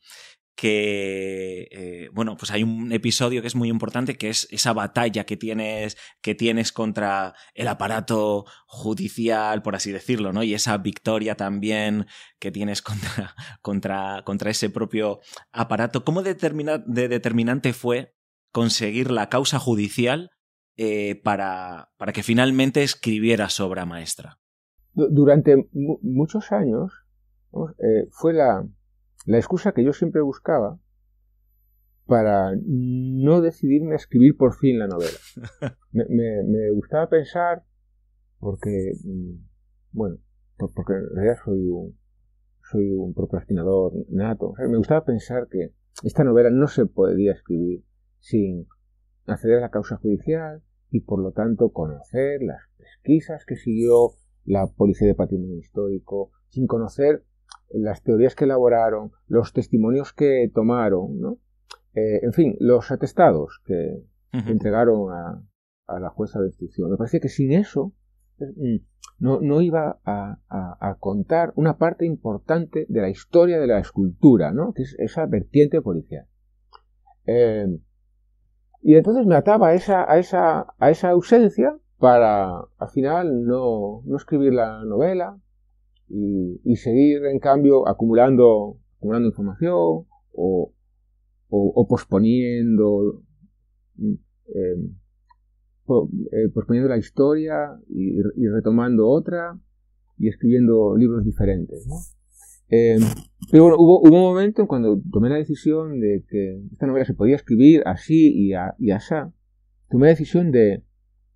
que, 0.54 1.68
eh, 1.70 2.10
bueno, 2.12 2.36
pues 2.36 2.50
hay 2.50 2.62
un 2.62 2.92
episodio 2.92 3.40
que 3.40 3.48
es 3.48 3.56
muy 3.56 3.68
importante, 3.68 4.16
que 4.16 4.28
es 4.28 4.46
esa 4.50 4.72
batalla 4.72 5.24
que 5.24 5.36
tienes, 5.36 5.96
que 6.20 6.34
tienes 6.34 6.72
contra 6.72 7.34
el 7.54 7.68
aparato 7.68 8.44
judicial, 8.66 9.62
por 9.62 9.74
así 9.74 9.92
decirlo, 9.92 10.32
¿no? 10.32 10.42
Y 10.42 10.54
esa 10.54 10.76
victoria 10.78 11.36
también 11.36 12.06
que 12.38 12.50
tienes 12.50 12.82
contra, 12.82 13.34
contra, 13.62 14.22
contra 14.24 14.50
ese 14.50 14.70
propio 14.70 15.20
aparato. 15.52 16.04
¿Cómo 16.04 16.22
de 16.22 16.34
determinante 16.34 17.72
fue 17.72 18.14
conseguir 18.52 19.10
la 19.10 19.28
causa 19.28 19.58
judicial 19.58 20.30
eh, 20.76 21.20
para, 21.22 21.92
para 21.96 22.12
que 22.12 22.22
finalmente 22.22 22.82
escribieras 22.82 23.60
obra 23.60 23.86
maestra? 23.86 24.38
Durante 24.94 25.68
muchos 25.72 26.52
años 26.52 26.92
eh, 27.78 28.08
fue 28.10 28.34
la, 28.34 28.66
la 29.26 29.38
excusa 29.38 29.72
que 29.72 29.84
yo 29.84 29.92
siempre 29.92 30.20
buscaba 30.22 30.78
para 32.06 32.52
no 32.64 33.40
decidirme 33.40 33.92
a 33.92 33.96
escribir 33.96 34.36
por 34.36 34.54
fin 34.54 34.78
la 34.78 34.88
novela. 34.88 35.18
Me, 35.92 36.70
gustaba 36.72 37.08
pensar, 37.08 37.64
porque, 38.38 38.92
mm, 39.04 39.34
bueno, 39.92 40.18
porque 40.56 40.94
en 40.94 41.14
realidad 41.14 41.38
soy 41.44 41.68
un, 41.68 41.96
soy 42.70 42.92
un 42.92 43.14
procrastinador 43.14 43.92
nato, 44.08 44.54
me 44.58 44.76
gustaba 44.76 45.04
pensar 45.04 45.48
que 45.50 45.72
esta 46.04 46.24
novela 46.24 46.50
no 46.50 46.66
se 46.68 46.86
podía 46.86 47.32
escribir 47.32 47.84
sin 48.20 48.66
acceder 49.26 49.58
a 49.58 49.62
la 49.62 49.70
causa 49.70 49.96
judicial 49.96 50.62
y 50.90 51.00
por 51.00 51.20
lo 51.20 51.32
tanto 51.32 51.70
conocer 51.70 52.42
las 52.42 52.60
pesquisas 52.78 53.44
que 53.44 53.56
siguió 53.56 54.10
la 54.44 54.66
Policía 54.66 55.08
de 55.08 55.14
Patrimonio 55.14 55.58
Histórico, 55.58 56.30
sin 56.48 56.66
conocer 56.66 57.24
las 57.74 58.02
teorías 58.02 58.34
que 58.34 58.44
elaboraron, 58.44 59.12
los 59.28 59.52
testimonios 59.52 60.12
que 60.12 60.50
tomaron, 60.54 61.20
¿no? 61.20 61.38
Eh, 61.94 62.20
en 62.22 62.32
fin, 62.32 62.56
los 62.58 62.90
atestados 62.90 63.60
que, 63.64 64.02
entregaron 64.32 65.12
a, 65.12 65.98
la 66.00 66.08
jueza 66.08 66.40
de 66.40 66.46
instrucción. 66.46 66.90
Me 66.90 66.96
parece 66.96 67.20
que 67.20 67.28
sin 67.28 67.52
eso 67.52 67.92
mm, 68.38 68.76
no, 69.18 69.60
iba 69.60 70.00
a, 70.04 70.96
contar 71.00 71.52
una 71.54 71.76
parte 71.76 72.06
importante 72.06 72.86
de 72.88 73.00
la 73.02 73.10
historia 73.10 73.60
de 73.60 73.66
la 73.66 73.78
escultura, 73.78 74.52
¿no? 74.52 74.72
que 74.72 74.82
es 74.82 74.96
esa 74.98 75.26
vertiente 75.26 75.82
policial. 75.82 76.26
Eh, 77.26 77.78
y 78.80 78.96
entonces 78.96 79.26
me 79.26 79.36
ataba 79.36 79.68
a 79.68 79.74
esa, 79.74 80.10
a 80.10 80.18
esa, 80.18 80.74
a 80.78 80.90
esa 80.90 81.10
ausencia 81.10 81.76
para 81.98 82.64
al 82.78 82.88
final 82.92 83.44
no, 83.44 84.02
no 84.04 84.16
escribir 84.16 84.54
la 84.54 84.84
novela, 84.84 85.38
y, 86.12 86.76
seguir, 86.76 87.24
en 87.24 87.38
cambio, 87.38 87.88
acumulando, 87.88 88.76
acumulando 88.98 89.28
información 89.28 90.06
o, 90.32 90.72
o, 91.48 91.86
posponiendo, 91.88 93.22
mm, 93.96 94.14
em, 94.54 94.94
eh, 96.32 96.48
posponiendo 96.52 96.88
la 96.88 96.98
historia 96.98 97.78
y, 97.88 98.20
retomando 98.48 99.08
otra 99.08 99.58
y 100.18 100.28
escribiendo 100.28 100.96
libros 100.96 101.24
diferentes. 101.24 101.86
Em, 102.68 103.00
pero 103.50 103.64
bueno, 103.64 103.78
hubo, 103.78 104.00
hubo, 104.00 104.16
un 104.16 104.34
momento 104.34 104.66
cuando 104.66 105.00
tomé 105.10 105.30
la 105.30 105.36
decisión 105.36 105.98
de 106.00 106.24
que 106.28 106.62
esta 106.72 106.86
novela 106.86 107.04
se 107.06 107.14
podía 107.14 107.36
escribir 107.36 107.82
así 107.86 108.32
y, 108.34 108.52
a, 108.52 108.74
y 108.78 108.90
así, 108.90 109.14
tomé 109.90 110.06
la 110.06 110.10
decisión 110.10 110.50
de, 110.52 110.82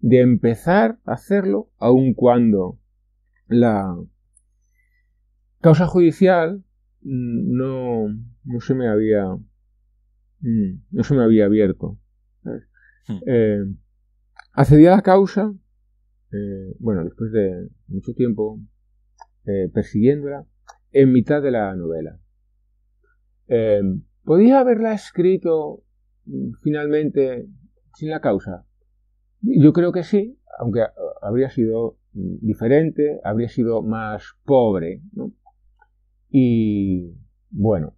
de 0.00 0.21
empezar 0.21 0.99
a 1.04 1.14
hacerlo 1.14 1.71
aun 1.78 2.14
cuando 2.14 2.78
la, 3.49 3.97
causa 5.66 5.88
judicial 5.88 6.62
mm, 7.02 7.56
no, 7.56 8.06
no 8.44 8.61
se 8.61 8.73
me 8.76 8.87
había 8.87 9.25
mm, 10.40 10.70
no 10.92 11.02
se 11.02 11.14
me 11.14 11.25
había 11.25 11.46
abierto. 11.46 11.99
Hmm. 13.08 13.18
Eh, 13.26 13.64
accedí 14.52 14.87
a 14.87 14.92
la 14.92 15.02
causa, 15.02 15.52
eh, 16.32 16.76
bueno, 16.78 17.02
después 17.02 17.32
de 17.32 17.68
mucho 17.88 18.12
tiempo 18.14 18.61
eh, 19.44 19.68
persiguiéndola, 19.75 20.46
en 20.92 21.12
mitad 21.12 21.42
de 21.42 21.50
la 21.50 21.75
novela. 21.75 22.20
¿Podía 24.23 24.61
haberla 24.61 24.92
escrito 24.92 25.82
mm, 26.26 26.52
finalmente 26.62 27.49
sin 27.94 28.11
la 28.11 28.20
causa? 28.20 28.64
Yo 29.40 29.73
creo 29.73 29.90
que 29.90 30.04
sí, 30.04 30.38
aunque 30.61 30.85
habría 31.23 31.50
sido 31.50 31.99
diferente, 32.12 33.20
habría 33.25 33.49
sido 33.49 33.82
más 33.82 34.37
pobre, 34.44 35.02
¿no? 35.12 35.32
Y 36.28 37.14
bueno, 37.50 37.95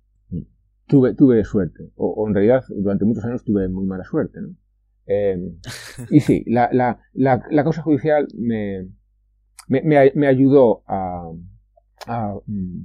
tuve, 0.89 1.15
tuve 1.15 1.45
suerte, 1.45 1.91
o, 1.97 2.27
en 2.27 2.35
realidad 2.35 2.65
durante 2.69 3.05
muchos 3.05 3.25
años 3.25 3.45
tuve 3.45 3.69
muy 3.69 3.87
mala 3.87 4.05
suerte. 4.05 4.41
¿no? 4.41 4.55
Em, 5.07 5.59
y 6.11 6.21
sí, 6.21 6.43
la, 6.47 6.69
la, 6.73 7.01
la, 7.15 7.63
causa 7.63 7.83
judicial 7.83 8.27
me, 8.37 8.89
me, 9.69 10.13
me, 10.15 10.27
ayudó 10.27 10.83
a, 10.87 11.31
a, 12.07 12.35
mm, 12.47 12.83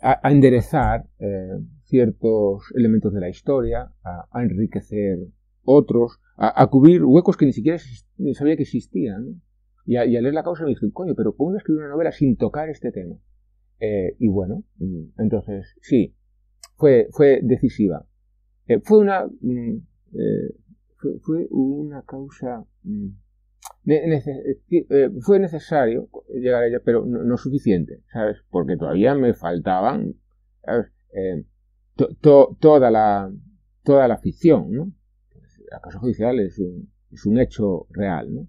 a, 0.00 0.30
enderezar 0.30 1.06
eh, 1.18 1.58
ciertos 1.84 2.62
elementos 2.74 3.12
de 3.12 3.20
la 3.20 3.28
historia, 3.28 3.92
a, 4.04 4.42
enriquecer 4.42 5.18
otros, 5.64 6.20
a, 6.36 6.66
cubrir 6.68 7.04
huecos 7.04 7.36
que 7.36 7.46
ni 7.46 7.52
siquiera 7.52 7.78
sabía 8.34 8.56
que 8.56 8.62
existían. 8.62 9.42
Y, 9.84 9.96
a, 9.96 10.04
leer 10.04 10.34
la 10.34 10.44
causa 10.44 10.64
me 10.64 10.70
dije, 10.70 10.86
coño, 10.92 11.14
pero 11.16 11.34
¿cómo 11.36 11.56
escribir 11.56 11.82
una 11.82 11.90
novela 11.90 12.12
sin 12.12 12.36
tocar 12.36 12.68
este 12.68 12.92
tema? 12.92 13.16
Eh, 13.84 14.14
y 14.20 14.28
bueno, 14.28 14.62
entonces 15.18 15.74
sí, 15.80 16.14
fue, 16.76 17.08
fue 17.10 17.40
decisiva. 17.42 18.06
Eh, 18.68 18.78
fue 18.78 19.00
una 19.00 19.26
mm, 19.26 19.76
eh, 20.14 20.54
fue, 21.20 21.48
una 21.50 22.02
causa 22.02 22.64
mm, 22.84 23.08
fue 25.20 25.40
necesario 25.40 26.08
llegar 26.32 26.62
a 26.62 26.66
ella, 26.68 26.80
pero 26.84 27.04
no, 27.04 27.36
suficiente, 27.36 28.04
¿sabes? 28.12 28.36
Porque 28.50 28.76
todavía 28.76 29.16
me 29.16 29.34
faltaban 29.34 30.14
toda 32.60 32.88
la 32.88 33.32
toda 33.82 34.06
la 34.06 34.18
ficción, 34.18 34.70
¿no? 34.70 34.92
La 35.72 35.80
causa 35.80 35.98
judicial 35.98 36.38
es 36.38 36.56
un, 36.60 36.88
es 37.10 37.26
un 37.26 37.40
hecho 37.40 37.88
real, 37.90 38.32
¿no? 38.32 38.48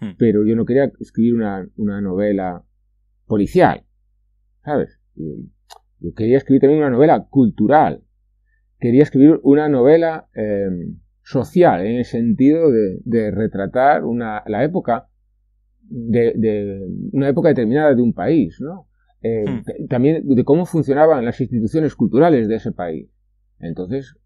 Hmm. 0.00 0.16
Pero 0.16 0.46
yo 0.46 0.56
no 0.56 0.64
quería 0.64 0.90
escribir 0.98 1.34
una, 1.34 1.68
una 1.76 2.00
novela 2.00 2.64
policial, 3.26 3.84
¿sabes? 4.64 4.98
Yo 5.14 6.14
quería 6.14 6.38
escribir 6.38 6.62
también 6.62 6.80
una 6.80 6.90
novela 6.90 7.26
cultural. 7.28 8.02
Quería 8.78 9.02
escribir 9.02 9.38
una 9.42 9.68
novela 9.68 10.28
em, 10.34 10.98
social, 11.22 11.86
en 11.86 11.96
el 11.96 12.04
sentido 12.04 12.70
de, 12.70 13.30
retratar 13.30 14.04
una, 14.04 14.42
la 14.46 14.64
época 14.64 15.08
de, 15.82 16.88
una 17.12 17.28
época 17.28 17.50
determinada 17.50 17.94
de 17.94 18.02
un 18.02 18.12
país, 18.12 18.60
¿no? 18.60 18.88
Em, 19.20 19.58
hmm. 19.58 19.86
También 19.88 20.26
de 20.26 20.44
cómo 20.44 20.66
funcionaban 20.66 21.24
las 21.24 21.40
instituciones 21.40 21.94
culturales 21.94 22.48
de 22.48 22.56
ese 22.56 22.72
país. 22.72 23.08
Entonces, 23.60 24.16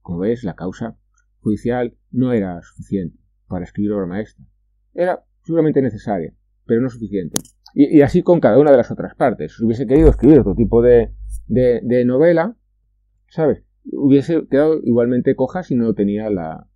como 0.00 0.20
ves, 0.20 0.42
la 0.42 0.54
causa 0.54 0.96
judicial 1.40 1.94
no 2.10 2.32
era 2.32 2.60
suficiente 2.62 3.16
para 3.46 3.64
escribir 3.64 3.92
obra 3.92 4.06
maestra. 4.06 4.44
Era 4.92 5.24
seguramente 5.44 5.80
necesaria, 5.82 6.34
pero 6.66 6.80
no 6.80 6.88
suficiente. 6.88 7.38
Y, 7.74 8.02
así 8.02 8.22
con 8.22 8.40
cada 8.40 8.58
una 8.58 8.70
de 8.70 8.76
las 8.76 8.90
otras 8.90 9.14
partes. 9.14 9.56
Si 9.56 9.64
hubiese 9.64 9.86
querido 9.86 10.10
escribir 10.10 10.40
otro 10.40 10.54
tipo 10.54 10.82
de, 10.82 11.12
de, 11.46 12.04
novela, 12.04 12.56
¿sabes? 13.28 13.64
Hubiese 13.92 14.46
quedado 14.48 14.80
igualmente 14.82 15.34
coja 15.36 15.62
si 15.62 15.74
no 15.74 15.94
tenía 15.94 16.30
la, 16.30 16.66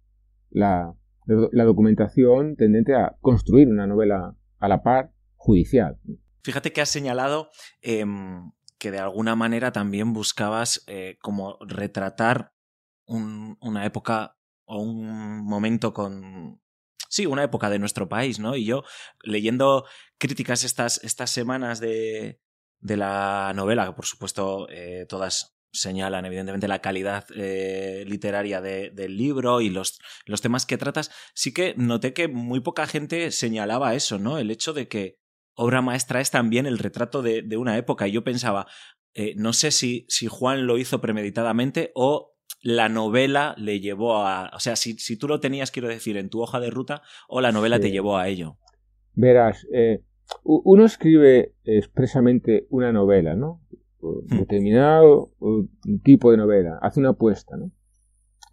la, 0.50 0.94
la 1.26 1.64
documentación 1.64 2.56
tendente 2.56 2.94
a 2.94 3.16
construir 3.20 3.68
una 3.68 3.86
novela 3.86 4.36
a 4.58 4.68
la 4.68 4.82
par 4.82 5.12
judicial. 5.36 5.98
Fíjate 6.42 6.72
que 6.72 6.80
has 6.80 6.90
señalado 6.90 7.50
em, 7.82 8.52
que 8.78 8.90
de 8.90 8.98
alguna 8.98 9.34
manera 9.34 9.72
también 9.72 10.12
buscabas 10.12 10.84
eh, 10.86 11.16
como 11.20 11.58
retratar 11.66 12.52
una 13.06 13.84
época 13.84 14.36
o 14.64 14.80
un 14.80 15.44
momento 15.44 15.92
con 15.92 16.60
sí, 17.14 17.26
una 17.26 17.44
época 17.44 17.70
de 17.70 17.78
nuestro 17.78 18.08
país, 18.08 18.40
¿no? 18.40 18.56
Y 18.56 18.64
yo, 18.64 18.82
leyendo 19.22 19.86
críticas 20.18 20.64
estas, 20.64 21.00
estas 21.04 21.30
semanas 21.30 21.78
de, 21.78 22.40
de 22.80 22.96
la 22.96 23.52
novela, 23.54 23.86
que 23.86 23.92
por 23.92 24.04
supuesto 24.04 24.66
eh, 24.68 25.06
todas 25.08 25.56
señalan 25.70 26.24
evidentemente 26.24 26.66
la 26.66 26.80
calidad 26.80 27.24
eh, 27.36 28.04
literaria 28.08 28.60
del 28.60 29.16
libro 29.16 29.60
y 29.60 29.70
los, 29.70 30.00
los 30.26 30.40
temas 30.40 30.66
que 30.66 30.76
tratas, 30.76 31.12
sí 31.34 31.54
que 31.54 31.74
noté 31.76 32.14
que 32.14 32.26
muy 32.26 32.58
poca 32.58 32.88
gente 32.88 33.30
señalaba 33.30 33.94
eso, 33.94 34.18
¿no? 34.18 34.38
El 34.38 34.50
hecho 34.50 34.72
de 34.72 34.88
que 34.88 35.20
obra 35.54 35.82
maestra 35.82 36.20
es 36.20 36.32
también 36.32 36.66
el 36.66 36.78
retrato 36.78 37.22
de, 37.22 37.42
de 37.42 37.56
una 37.56 37.76
época. 37.76 38.08
Y 38.08 38.12
yo 38.12 38.24
pensaba, 38.24 38.66
eh, 39.14 39.34
no 39.36 39.52
sé 39.52 39.70
si, 39.70 40.04
si 40.08 40.26
Juan 40.26 40.66
lo 40.66 40.78
hizo 40.78 41.00
premeditadamente 41.00 41.92
o 41.94 42.33
la 42.64 42.88
novela 42.88 43.54
le 43.58 43.78
llevó 43.78 44.16
a... 44.16 44.50
O 44.54 44.58
sea, 44.58 44.74
si, 44.74 44.94
si 44.94 45.18
tú 45.18 45.28
lo 45.28 45.38
tenías, 45.38 45.70
quiero 45.70 45.88
decir, 45.88 46.16
en 46.16 46.30
tu 46.30 46.40
hoja 46.40 46.60
de 46.60 46.70
ruta, 46.70 47.02
o 47.28 47.42
la 47.42 47.52
novela 47.52 47.78
te 47.78 47.90
llevó 47.90 48.16
a 48.16 48.26
ello. 48.26 48.56
Verás, 49.12 49.66
eh, 49.70 50.00
uno 50.42 50.86
escribe 50.86 51.52
expresamente 51.64 52.66
una 52.70 52.90
novela, 52.90 53.36
¿no? 53.36 53.60
Hmm. 54.00 54.38
Determinado 54.38 55.30
tipo 56.02 56.30
de 56.30 56.38
novela, 56.38 56.78
hace 56.80 57.00
una 57.00 57.10
apuesta, 57.10 57.56
¿no? 57.56 57.70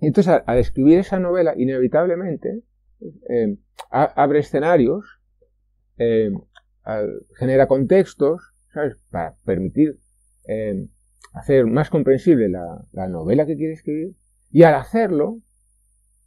entonces, 0.01 0.41
al, 0.45 0.57
escribir 0.57 0.99
esa 0.99 1.19
novela, 1.19 1.53
inevitablemente, 1.55 2.63
eh, 3.29 3.55
abre 3.89 4.39
escenarios, 4.39 5.05
eh, 5.97 6.31
genera 7.39 7.67
contextos, 7.67 8.41
¿sabes? 8.73 8.97
Para 9.09 9.35
permitir 9.45 9.99
hacer 11.31 11.65
más 11.65 11.89
comprensible 11.89 12.49
la, 12.49 13.07
novela 13.07 13.45
que 13.45 13.55
quiere 13.55 13.73
escribir 13.73 14.15
y 14.51 14.63
al 14.63 14.75
hacerlo 14.75 15.39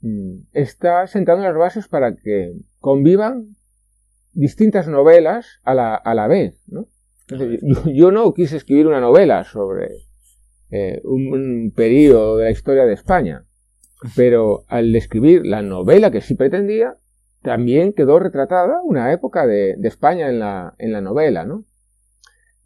mm, 0.00 0.46
está 0.52 1.06
sentando 1.06 1.44
las 1.44 1.56
bases 1.56 1.88
para 1.88 2.14
que 2.16 2.54
convivan 2.80 3.56
distintas 4.32 4.88
novelas 4.88 5.60
a 5.62 5.74
la, 5.74 5.94
a 5.94 6.14
la 6.14 6.26
vez. 6.26 6.60
¿no? 6.66 6.88
yo, 7.86 8.10
no 8.10 8.32
quise 8.34 8.56
escribir 8.56 8.86
una 8.86 9.00
novela 9.00 9.44
sobre 9.44 9.88
eh, 10.70 11.00
un, 11.04 11.72
periodo 11.74 12.38
de 12.38 12.44
la 12.44 12.50
historia 12.50 12.84
de 12.84 12.94
España, 12.94 13.46
pero 14.16 14.64
al 14.68 14.94
escribir 14.94 15.46
la 15.46 15.62
novela 15.62 16.10
que 16.10 16.20
sí 16.20 16.34
pretendía, 16.34 16.96
también 17.42 17.92
quedó 17.92 18.18
retratada 18.18 18.80
una 18.82 19.12
época 19.12 19.46
de, 19.46 19.76
de 19.76 19.88
España 19.88 20.28
en 20.28 20.38
la, 20.38 20.74
en 20.78 20.92
la 20.92 21.00
novela. 21.00 21.44
¿no? 21.44 21.64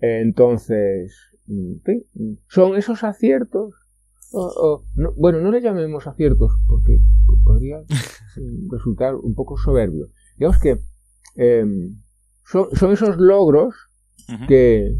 Entonces, 0.01 1.28
son 2.49 2.77
esos 2.77 3.05
aciertos, 3.05 3.75
bueno, 5.17 5.41
no 5.41 5.51
le 5.51 5.61
llamemos 5.61 6.07
aciertos 6.07 6.53
porque 6.67 7.01
podría 7.45 7.81
resultar 8.71 9.15
un 9.15 9.35
poco 9.35 9.57
soberbio. 9.57 10.09
Digamos 10.37 10.59
que 10.59 10.79
em, 11.37 11.97
son, 12.45 12.93
esos 12.93 13.17
logros 13.17 13.75
que, 14.47 14.95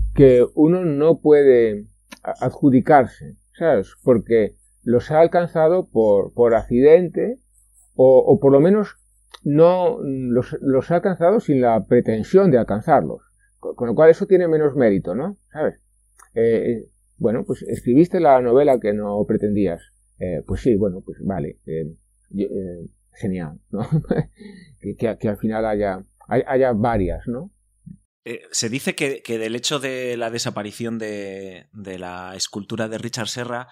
uno 0.55 0.85
no 0.85 1.21
puede 1.21 1.87
adjudicarse, 2.23 3.37
¿sabes? 3.53 3.95
Porque 4.03 4.57
los 4.83 5.11
ha 5.11 5.21
alcanzado 5.21 5.89
por, 5.89 6.33
por 6.33 6.55
accidente 6.55 7.39
o, 7.95 8.39
por 8.41 8.53
lo 8.53 8.61
menos 8.61 8.97
no 9.43 9.99
los, 10.03 10.57
los 10.61 10.91
ha 10.91 10.97
alcanzado 10.97 11.41
sin 11.41 11.61
la 11.61 11.85
pretensión 11.87 12.51
de 12.51 12.59
alcanzarlos. 12.59 13.23
Con 13.59 13.89
lo 13.89 13.95
cual 13.95 14.11
eso 14.11 14.27
tiene 14.27 14.47
menos 14.47 14.77
mérito, 14.77 15.15
¿no? 15.15 15.37
¿Sabes? 15.53 15.81
Eh, 16.38 16.88
bueno, 17.16 17.44
pues 17.44 17.62
escribiste 17.62 18.20
la 18.20 18.40
novela 18.40 18.79
que 18.81 18.92
no 18.92 19.24
pretendías. 19.27 19.83
Eh, 20.18 20.42
pues 20.46 20.61
sí, 20.62 20.77
bueno, 20.77 21.03
pues 21.05 21.18
vale. 21.22 21.59
Eh, 21.66 21.94
genial, 23.12 23.61
¿no? 23.70 23.81
que, 24.98 25.29
al 25.29 25.38
final 25.38 25.66
haya, 25.66 26.05
haya 26.29 26.72
varias, 26.72 27.27
¿no? 27.27 27.53
se 28.51 28.68
dice 28.68 28.94
que, 28.94 29.22
del 29.27 29.57
hecho 29.57 29.79
de 29.79 30.18
la 30.18 30.29
desaparición 30.29 30.98
de, 30.98 31.66
la 31.72 32.37
escultura 32.37 32.87
de 32.87 32.98
Richard 32.98 33.29
Serra, 33.29 33.68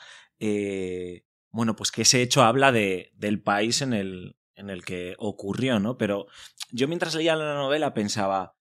bueno, 1.50 1.76
pues 1.76 1.92
que 1.92 2.02
ese 2.02 2.22
hecho 2.22 2.42
habla 2.42 2.72
de, 2.72 3.12
del 3.16 3.42
país 3.42 3.82
en 3.82 3.92
el 3.92 4.84
que 4.86 5.14
ocurrió, 5.18 5.78
¿no? 5.78 5.98
Pero 5.98 6.26
yo 6.72 6.88
mientras 6.88 7.14
leía 7.14 7.36
la 7.36 7.54
novela 7.54 7.92
pensaba, 7.92 8.55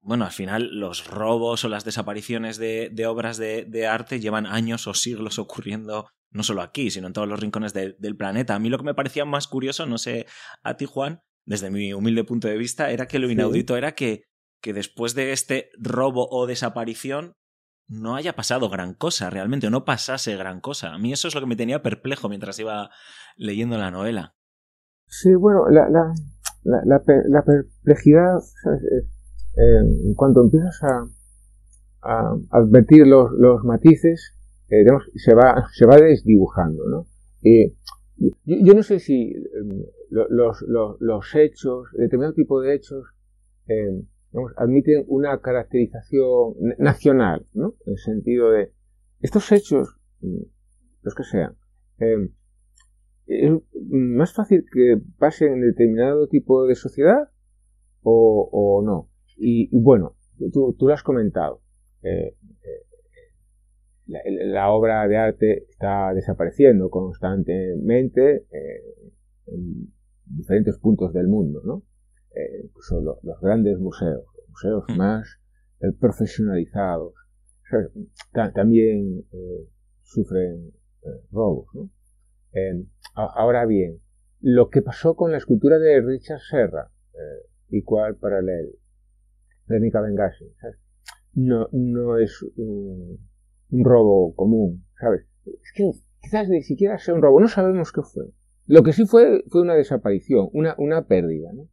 bueno, 0.00 0.24
al 0.24 0.30
final 0.30 0.78
los 0.78 1.06
robos 1.06 1.64
o 1.64 1.68
las 1.68 1.84
desapariciones 1.84 2.58
de, 2.58 3.06
obras 3.06 3.36
de, 3.36 3.86
arte 3.86 4.20
llevan 4.20 4.46
años 4.46 4.86
o 4.86 4.94
siglos 4.94 5.38
ocurriendo, 5.38 6.08
no 6.30 6.42
solo 6.42 6.62
aquí, 6.62 6.90
sino 6.90 7.06
en 7.06 7.12
todos 7.12 7.28
los 7.28 7.40
rincones 7.40 7.72
del 7.74 8.16
planeta. 8.16 8.54
A 8.54 8.58
mí 8.58 8.68
lo 8.68 8.78
que 8.78 8.84
me 8.84 8.94
parecía 8.94 9.24
más 9.24 9.48
curioso, 9.48 9.86
no 9.86 9.98
sé 9.98 10.26
a 10.62 10.76
ti, 10.76 10.86
Juan, 10.86 11.20
desde 11.44 11.70
mi 11.70 11.92
humilde 11.92 12.24
punto 12.24 12.48
de 12.48 12.56
vista, 12.56 12.90
era 12.90 13.06
que 13.06 13.18
lo 13.18 13.30
inaudito 13.30 13.76
era 13.76 13.92
que, 13.92 14.22
que 14.60 14.72
después 14.72 15.14
de 15.14 15.32
este 15.32 15.70
robo 15.78 16.28
o 16.30 16.46
desaparición 16.46 17.34
no 17.88 18.16
haya 18.16 18.34
pasado 18.34 18.68
gran 18.68 18.94
cosa 18.94 19.30
realmente, 19.30 19.66
o 19.66 19.70
no 19.70 19.84
pasase 19.84 20.36
gran 20.36 20.60
cosa. 20.60 20.92
A 20.92 20.98
mí 20.98 21.12
eso 21.12 21.28
es 21.28 21.34
lo 21.34 21.40
que 21.40 21.46
me 21.46 21.56
tenía 21.56 21.82
perplejo 21.82 22.28
mientras 22.28 22.58
iba 22.58 22.90
leyendo 23.36 23.78
la 23.78 23.90
novela. 23.90 24.34
Sí, 25.06 25.34
bueno, 25.34 25.68
la, 25.70 25.88
la, 25.88 26.12
la, 26.64 27.02
la 27.28 27.44
perplejidad 27.44 28.40
en 29.58 30.14
cuanto 30.14 30.42
empiezas 30.42 30.80
a, 30.82 31.06
advertir 32.50 33.06
los, 33.06 33.64
matices, 33.64 34.34
eh, 34.70 34.84
se, 35.16 35.34
va, 35.34 35.66
se 35.72 35.84
va 35.86 35.96
desdibujando, 35.96 36.86
¿no? 36.88 37.06
yo, 38.44 38.74
no 38.74 38.82
sé 38.82 38.98
si 38.98 39.32
em, 39.32 39.84
los, 40.10 40.62
los, 41.00 41.34
hechos, 41.34 41.88
determinado 41.92 42.34
tipo 42.34 42.60
de 42.60 42.74
hechos, 42.74 43.06
em, 43.66 44.06
admiten 44.56 45.04
una 45.08 45.40
caracterización 45.40 46.54
nacional, 46.78 47.46
¿no? 47.54 47.74
En 47.86 47.92
el 47.92 47.98
sentido 47.98 48.50
de, 48.50 48.72
estos 49.20 49.50
hechos, 49.52 49.96
mm, 50.20 50.42
los 51.02 51.14
que 51.14 51.24
sean, 51.24 51.56
em, 51.98 52.30
es 53.26 53.52
más 53.90 54.32
fácil 54.32 54.64
que 54.72 55.00
pasen 55.18 55.54
en 55.54 55.60
determinado 55.60 56.28
tipo 56.28 56.66
de 56.66 56.74
sociedad 56.74 57.28
o, 58.02 58.48
o 58.50 58.82
no. 58.82 59.07
Y, 59.38 59.68
bueno, 59.78 60.16
tú, 60.52 60.74
tú, 60.78 60.88
lo 60.88 60.94
has 60.94 61.02
comentado. 61.02 61.62
Eh, 62.02 62.36
eh, 64.06 64.46
la, 64.46 64.70
obra 64.70 65.06
de 65.06 65.16
arte 65.16 65.66
está 65.68 66.12
desapareciendo 66.14 66.90
constantemente 66.90 68.46
eh, 68.50 69.12
en 69.46 69.92
diferentes 70.24 70.78
puntos 70.78 71.12
del 71.12 71.28
mundo, 71.28 71.62
¿no? 71.64 71.82
incluso 72.62 73.00
los, 73.00 73.40
grandes 73.40 73.78
museos, 73.78 74.24
los 74.36 74.48
museos 74.48 74.84
mm. 74.88 74.96
más 74.96 75.40
profesionalizados, 75.98 77.14
también 78.54 79.24
sufren 80.02 80.72
robos. 81.32 81.66
¿no? 81.74 81.90
ahora 83.14 83.66
bien, 83.66 83.98
lo 84.40 84.70
que 84.70 84.82
pasó 84.82 85.16
con 85.16 85.32
la 85.32 85.38
escultura 85.38 85.78
de 85.78 86.00
Richard 86.00 86.40
Serra, 86.48 86.92
y 87.70 87.82
cual 87.82 88.16
paralelo, 88.16 88.70
de 89.68 89.80
Nika 89.80 90.00
Benghazi, 90.00 90.46
no, 91.34 91.68
no 91.72 92.18
es 92.18 92.42
un, 92.56 93.18
robo 93.70 94.34
común, 94.34 94.84
¿sabes? 94.98 95.26
Es 95.44 95.72
que 95.74 95.90
quizás 96.20 96.48
ni 96.48 96.62
siquiera 96.62 96.98
sea 96.98 97.14
un 97.14 97.22
robo, 97.22 97.40
no 97.40 97.48
sabemos 97.48 97.92
qué 97.92 98.02
fue. 98.02 98.24
Lo 98.66 98.82
que 98.82 98.92
sí 98.92 99.06
fue 99.06 99.44
fue 99.48 99.62
una 99.62 99.74
desaparición, 99.74 100.48
una, 100.52 100.74
una 100.78 101.06
pérdida, 101.06 101.50
¿no? 101.52 101.68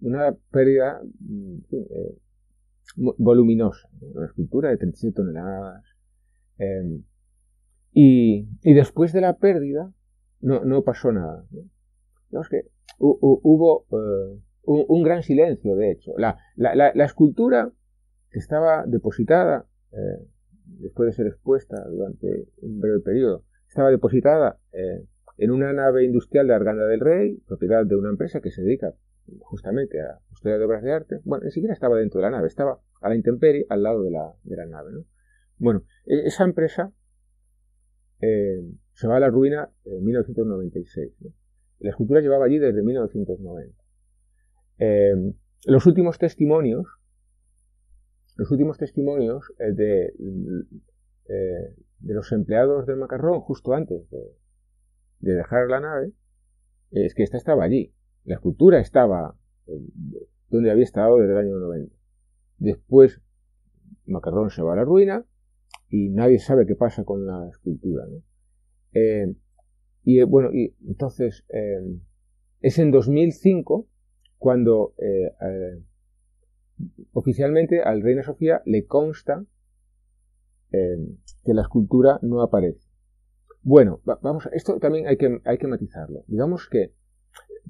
una 0.00 0.34
pérdida 0.50 1.00
mm, 1.20 1.58
eh, 1.72 2.18
voluminosa, 2.96 3.88
una 4.00 4.26
escultura 4.26 4.70
de 4.70 4.78
37 4.78 5.14
toneladas. 5.14 5.84
Em, 6.58 7.02
y, 7.92 8.48
y, 8.62 8.74
después 8.74 9.12
de 9.12 9.20
la 9.20 9.36
pérdida 9.36 9.92
no, 10.40 10.64
no 10.64 10.82
pasó 10.82 11.12
nada. 11.12 11.44
Digamos 12.30 12.48
que 12.48 12.62
hubo 12.98 13.86
eh, 14.78 14.86
un, 14.88 15.02
gran 15.02 15.22
silencio, 15.22 15.76
de 15.76 15.92
hecho. 15.92 16.12
La, 16.16 16.38
la, 16.56 16.92
la, 16.94 17.04
escultura 17.04 17.72
que 18.30 18.38
estaba 18.38 18.84
depositada, 18.86 19.66
eh, 19.92 20.26
después 20.64 21.08
de 21.08 21.12
ser 21.12 21.26
expuesta 21.26 21.76
durante 21.88 22.48
un 22.62 22.80
breve 22.80 23.00
periodo, 23.00 23.44
estaba 23.68 23.90
depositada 23.90 24.58
en 25.38 25.50
una 25.50 25.72
nave 25.72 26.04
industrial 26.04 26.48
de 26.48 26.54
Arganda 26.54 26.86
del 26.86 27.00
Rey, 27.00 27.36
propiedad 27.46 27.86
de 27.86 27.96
una 27.96 28.10
empresa 28.10 28.40
que 28.40 28.50
se 28.50 28.62
dedica 28.62 28.94
justamente 29.40 30.00
a 30.00 30.18
custodia 30.28 30.58
de 30.58 30.64
obras 30.64 30.82
de 30.82 30.92
arte, 30.92 31.20
bueno, 31.24 31.44
ni 31.44 31.50
siquiera 31.50 31.72
estaba 31.72 31.96
dentro 31.96 32.20
de 32.20 32.24
la 32.24 32.30
nave, 32.30 32.48
estaba 32.48 32.80
a 33.00 33.08
la 33.08 33.14
intemperie 33.14 33.66
al 33.68 33.82
lado 33.82 34.02
de 34.02 34.10
la, 34.10 34.34
de 34.42 34.56
la 34.56 34.66
nave. 34.66 34.92
¿no? 34.92 35.04
Bueno, 35.58 35.84
e, 36.04 36.26
esa 36.26 36.44
empresa 36.44 36.92
eh, 38.20 38.62
se 38.92 39.08
va 39.08 39.16
a 39.16 39.20
la 39.20 39.28
ruina 39.28 39.70
en 39.84 40.04
1996. 40.04 41.12
La 41.80 41.90
escultura 41.90 42.20
llevaba 42.20 42.46
allí 42.46 42.58
desde 42.58 42.82
1990. 42.82 43.79
Eh, 44.80 45.14
los 45.66 45.86
últimos 45.86 46.18
testimonios, 46.18 46.86
los 48.36 48.50
últimos 48.50 48.78
testimonios 48.78 49.52
eh, 49.58 49.72
de, 49.72 50.12
de 51.26 52.14
los 52.14 52.32
empleados 52.32 52.86
del 52.86 52.96
macarrón 52.96 53.40
justo 53.40 53.72
antes 53.72 54.10
de, 54.10 54.34
de 55.20 55.34
dejar 55.34 55.68
la 55.68 55.80
nave, 55.80 56.12
es 56.90 57.14
que 57.14 57.22
esta 57.22 57.36
estaba 57.36 57.64
allí. 57.64 57.94
La 58.24 58.34
escultura 58.34 58.80
estaba 58.80 59.36
eh, 59.66 59.80
donde 60.48 60.70
había 60.70 60.84
estado 60.84 61.18
desde 61.18 61.32
el 61.32 61.38
año 61.38 61.56
90. 61.58 61.94
Después, 62.58 63.20
Macarrón 64.06 64.50
se 64.50 64.62
va 64.62 64.72
a 64.72 64.76
la 64.76 64.84
ruina 64.84 65.24
y 65.88 66.08
nadie 66.10 66.38
sabe 66.38 66.66
qué 66.66 66.74
pasa 66.74 67.04
con 67.04 67.26
la 67.26 67.48
escultura. 67.48 68.04
Eh, 68.92 69.34
y 70.02 70.20
eh, 70.20 70.24
bueno, 70.24 70.52
y 70.52 70.74
entonces 70.86 71.44
es 72.60 72.78
en 72.78 72.90
2005 72.90 73.86
cuando 74.40 74.94
oficialmente 77.12 77.82
al 77.82 78.02
Reina 78.02 78.22
Sofía 78.24 78.62
le 78.64 78.86
consta 78.86 79.44
que 80.70 81.54
la 81.54 81.62
escultura 81.62 82.18
no 82.22 82.42
aparece. 82.42 82.88
Bueno, 83.62 84.00
vamos, 84.22 84.48
esto 84.52 84.78
también 84.78 85.06
hay 85.06 85.16
que, 85.16 85.40
hay 85.44 85.58
que 85.58 85.66
matizarlo. 85.66 86.24
Digamos 86.26 86.68
que 86.68 86.94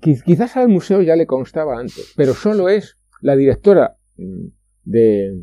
quizás 0.00 0.56
al 0.56 0.68
museo 0.68 1.02
ya 1.02 1.16
le 1.16 1.26
constaba 1.26 1.78
antes, 1.78 2.14
pero 2.16 2.34
solo 2.34 2.68
es 2.68 2.96
la 3.20 3.34
directora 3.34 3.98
mm, 4.16 4.46
de 4.84 5.42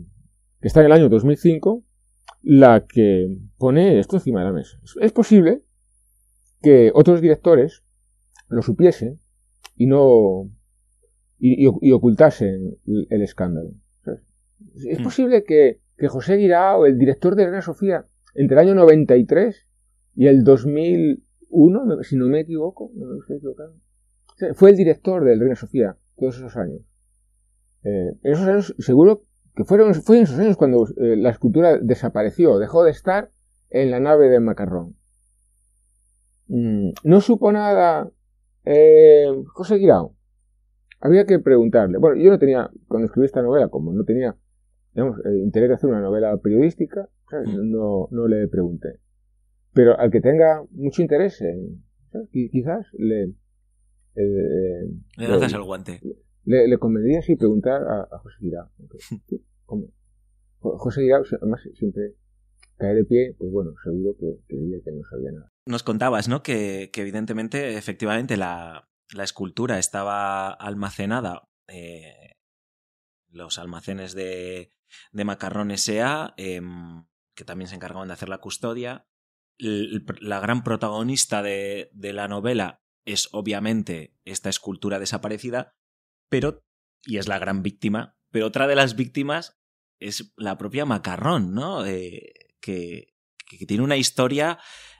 que 0.62 0.68
está 0.68 0.80
en 0.80 0.88
el 0.88 0.92
año 0.94 1.10
2005 1.10 1.84
la 2.44 2.86
que 2.88 3.38
pone 3.58 4.00
esto 4.00 4.16
encima 4.16 4.40
de 4.40 4.46
la 4.46 4.54
mesa. 4.54 4.80
Es 5.02 5.12
posible 5.12 5.64
que 6.62 6.92
otros 6.94 7.20
directores 7.20 7.84
lo 8.48 8.62
supiesen 8.62 9.20
y 9.76 9.88
no 9.88 10.50
y, 11.40 11.92
ocultasen 11.92 12.78
el 13.10 13.22
escándalo. 13.22 13.72
Es 14.76 15.00
hmm. 15.00 15.04
posible 15.04 15.44
que, 15.44 15.82
que 15.98 16.08
José 16.08 16.36
Guirao, 16.38 16.86
el 16.86 16.98
director 16.98 17.36
de 17.36 17.46
Reina 17.46 17.62
Sofía, 17.62 18.06
entre 18.34 18.56
el 18.56 18.68
año 18.68 18.76
93 18.76 19.68
y 20.16 20.28
el 20.28 20.44
2001, 20.44 22.04
si 22.04 22.16
no 22.16 22.28
me 22.28 22.42
equivoco, 22.42 22.92
no 22.96 23.06
me 23.08 23.20
estoy 23.20 23.38
equivocando, 23.38 23.76
fue 24.54 24.72
el 24.72 24.78
director 24.78 25.24
del 25.24 25.40
Reina 25.40 25.56
Sofía 25.56 25.98
todos 26.18 26.38
esos 26.38 26.56
años. 26.58 26.82
Eh, 27.84 28.14
esos 28.24 28.48
años, 28.48 28.76
seguro 28.80 29.24
que 29.56 29.64
fueron, 29.64 29.94
fue 29.96 30.18
en 30.18 30.24
esos 30.24 30.40
años 30.40 30.58
cuando 30.58 30.88
eh, 30.98 31.16
la 31.16 31.30
escultura 31.30 31.78
desapareció, 31.78 32.60
dejó 32.60 32.84
de 32.84 32.92
estar 32.92 33.32
en 33.70 33.92
la 33.92 34.00
nave 34.00 34.30
de 34.30 34.40
Macarrón. 34.40 34.96
Mm, 36.48 36.92
no 37.04 37.22
supo 37.22 37.52
nada 37.52 38.10
eh, 38.66 39.28
José 39.48 39.76
Guirao. 39.76 40.17
Había 41.00 41.26
que 41.26 41.40
preguntarle. 41.40 41.98
Bueno, 41.98 42.22
yo 42.22 42.32
no 42.32 42.40
tenía, 42.40 42.70
cuando 42.88 43.06
escribí 43.08 43.26
esta 43.26 43.42
novela, 43.42 43.70
como 43.70 43.94
no 43.94 44.04
tenía 44.04 44.36
digamos, 44.98 45.20
interés 45.44 45.70
de 45.70 45.76
hacer 45.76 45.90
una 45.90 46.02
novela 46.02 46.36
periodística, 46.38 47.08
mm. 47.32 47.72
no, 47.72 48.08
no 48.10 48.28
le 48.28 48.48
pregunté. 48.48 49.00
Pero 49.74 49.98
al 49.98 50.10
que 50.10 50.22
tenga 50.22 50.64
mucho 50.72 51.04
interés, 51.04 51.40
quizás 52.32 52.88
le, 52.94 53.26
eh, 54.16 54.90
le 55.18 55.28
lanzas 55.28 55.54
el 55.54 55.62
guante. 55.62 56.02
Le, 56.46 56.68
le 56.68 56.78
convendría 56.80 57.22
sí 57.22 57.36
preguntar 57.36 57.84
a, 57.84 58.18
José 58.18 58.38
Guirao. 58.42 58.72
José 60.60 61.02
Guirao, 61.02 61.24
además, 61.40 61.62
siempre 61.76 62.16
cae 62.78 62.96
de 62.96 63.06
pie, 63.06 63.36
pues 63.38 63.52
bueno, 63.52 63.74
seguro 63.84 64.16
que, 64.20 64.40
que 64.48 64.58
diría 64.58 64.80
que 64.84 64.92
no 64.92 65.04
sabía 65.08 65.32
nada. 65.32 65.52
Nos 65.68 65.84
contabas, 65.84 66.28
¿no? 66.28 66.42
Que, 66.42 66.90
que 66.92 67.02
evidentemente, 67.02 67.78
efectivamente, 67.78 68.36
la, 68.36 68.88
la, 69.14 69.24
escultura 69.24 69.80
estaba 69.80 70.50
almacenada 70.50 71.50
eh, 71.68 72.38
los 73.30 73.60
almacenes 73.60 74.14
de, 74.14 74.74
de 75.12 75.26
Macarrón 75.26 75.72
S.A., 75.72 76.34
em, 76.38 77.06
que 77.36 77.46
también 77.46 77.68
se 77.68 77.76
encargaban 77.76 78.08
de 78.08 78.14
hacer 78.14 78.30
la 78.30 78.40
custodia. 78.40 79.08
la 79.60 80.40
gran 80.40 80.64
protagonista 80.64 81.42
de, 81.42 81.90
la 81.94 82.28
novela 82.28 82.84
es 83.06 83.30
obviamente 83.32 84.16
esta 84.26 84.50
escultura 84.50 85.00
desaparecida, 85.00 85.76
pero, 86.30 86.64
y 87.04 87.18
es 87.18 87.28
la 87.28 87.40
gran 87.40 87.64
víctima, 87.64 88.18
pero 88.32 88.48
otra 88.48 88.68
de 88.68 88.76
las 88.76 88.96
víctimas 88.96 89.60
es 90.00 90.34
la 90.36 90.58
propia 90.58 90.86
Macarrón, 90.86 91.54
¿no? 91.54 91.86
Eh, 91.86 92.34
que, 92.60 93.16
que, 93.48 93.66
tiene 93.66 93.84
una 93.84 93.98
historia 93.98 94.60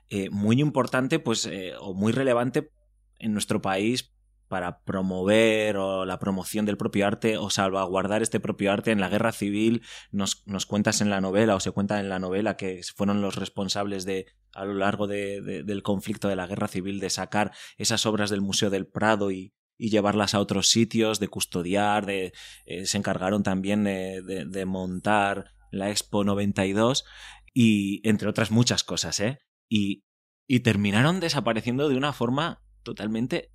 eh, 0.10 0.30
muy 0.30 0.62
importante, 0.62 1.20
pues, 1.20 1.46
eh, 1.46 1.74
o 1.80 1.94
muy 1.94 2.14
relevante 2.14 2.72
en 3.20 3.34
nuestro 3.34 3.62
país 3.62 4.14
para 4.48 4.84
promover 4.84 5.78
o 5.78 6.06
la 6.06 6.20
promoción 6.20 6.66
del 6.66 6.78
propio 6.78 7.06
arte 7.06 7.38
o 7.38 7.50
salvaguardar 7.50 8.22
este 8.22 8.40
propio 8.40 8.72
arte 8.72 8.92
en 8.92 9.00
la 9.00 9.10
guerra 9.10 9.32
civil. 9.32 9.84
Nos, 10.12 10.44
nos 10.48 10.66
cuentas 10.66 11.02
en 11.02 11.10
la 11.10 11.22
novela 11.22 11.56
o 11.56 11.60
se 11.60 11.72
cuenta 11.72 12.00
en 12.00 12.10
la 12.10 12.20
novela 12.20 12.56
que 12.56 12.82
fueron 12.96 13.22
los 13.22 13.36
responsables 13.36 14.06
de 14.06 14.28
a 14.54 14.66
lo 14.66 14.74
largo 14.74 15.08
de, 15.08 15.64
del 15.64 15.84
conflicto 15.84 16.28
de 16.28 16.36
la 16.36 16.48
guerra 16.48 16.68
civil 16.68 17.00
de 17.00 17.10
sacar 17.10 17.52
esas 17.78 18.06
obras 18.06 18.30
del 18.30 18.42
Museo 18.42 18.70
del 18.70 18.88
Prado 18.88 19.32
y, 19.32 19.54
llevarlas 19.80 20.34
a 20.34 20.40
otros 20.40 20.70
sitios, 20.70 21.20
de 21.20 21.28
custodiar, 21.28 22.08
de, 22.08 22.34
eh, 22.66 22.88
se 22.88 22.98
encargaron 22.98 23.44
también 23.44 23.84
de, 23.84 24.24
de, 24.24 24.66
montar 24.66 25.52
la 25.70 25.92
Expo 25.92 26.24
92 26.24 27.06
y 27.54 28.02
entre 28.10 28.28
otras 28.28 28.50
muchas 28.50 28.84
cosas, 28.84 29.20
¿eh? 29.20 29.38
Y, 29.70 30.04
y 30.48 30.62
terminaron 30.62 31.20
desapareciendo 31.20 31.90
de 31.90 31.96
una 31.96 32.12
forma 32.12 32.64
totalmente 32.88 33.52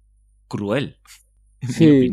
cruel. 0.46 0.96
sí, 1.60 2.10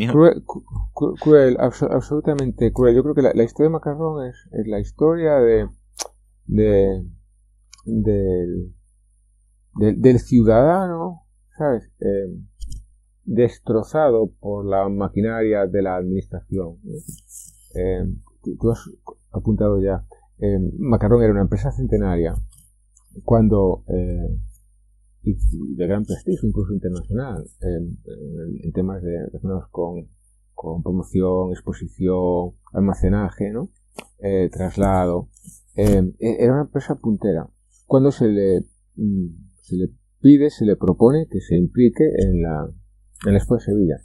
cruel, 1.19 1.57
absolutamente 1.59 2.71
cruel. 2.71 2.95
Yo 2.95 3.03
creo 3.03 3.15
que 3.15 3.21
la, 3.21 3.43
historia 3.43 3.67
de 3.67 3.73
Macarrón 3.73 4.25
es, 4.25 4.35
es, 4.53 4.67
la 4.67 4.79
historia 4.79 5.35
de, 5.35 5.67
de 6.45 7.05
del, 7.85 8.71
del, 9.75 10.19
ciudadano, 10.19 11.25
¿sabes? 11.57 11.91
Eh, 11.99 12.37
destrozado 13.25 14.31
por 14.39 14.65
la 14.65 14.87
maquinaria 14.87 15.67
de 15.67 15.81
la 15.81 15.97
administración. 15.97 16.77
Eh, 17.75 18.05
tú 18.59 18.71
has 18.71 18.79
apuntado 19.31 19.81
ya. 19.81 20.05
Eh, 20.37 20.57
Macarrón 20.77 21.23
era 21.23 21.33
una 21.33 21.41
empresa 21.41 21.71
centenaria 21.71 22.33
cuando 23.25 23.83
y 25.21 25.35
de 25.75 25.87
gran 25.87 26.05
prestigio, 26.05 26.47
incluso 26.47 26.73
internacional, 26.73 27.45
en, 27.61 28.71
temas 28.71 29.01
de, 29.01 29.25
relacionados 29.25 29.65
con, 29.71 30.07
promoción, 30.83 31.51
exposición, 31.51 32.51
almacenaje, 32.73 33.51
¿no? 33.51 33.69
Eh, 34.19 34.49
traslado. 34.51 35.29
Eh, 35.75 36.13
era 36.19 36.53
una 36.53 36.63
empresa 36.63 36.95
puntera. 36.95 37.49
Cuando 37.85 38.11
se 38.11 38.27
le, 38.27 38.65
mm, 38.95 39.27
se 39.61 39.75
le 39.75 39.89
pide, 40.21 40.49
se 40.49 40.65
le 40.65 40.75
propone 40.75 41.27
que 41.29 41.39
se 41.39 41.55
implique 41.55 42.03
en 42.03 42.41
la, 42.41 42.69
en 43.25 43.33
la 43.33 43.37
Expo 43.37 43.55
de 43.55 43.61
Sevilla. 43.61 43.95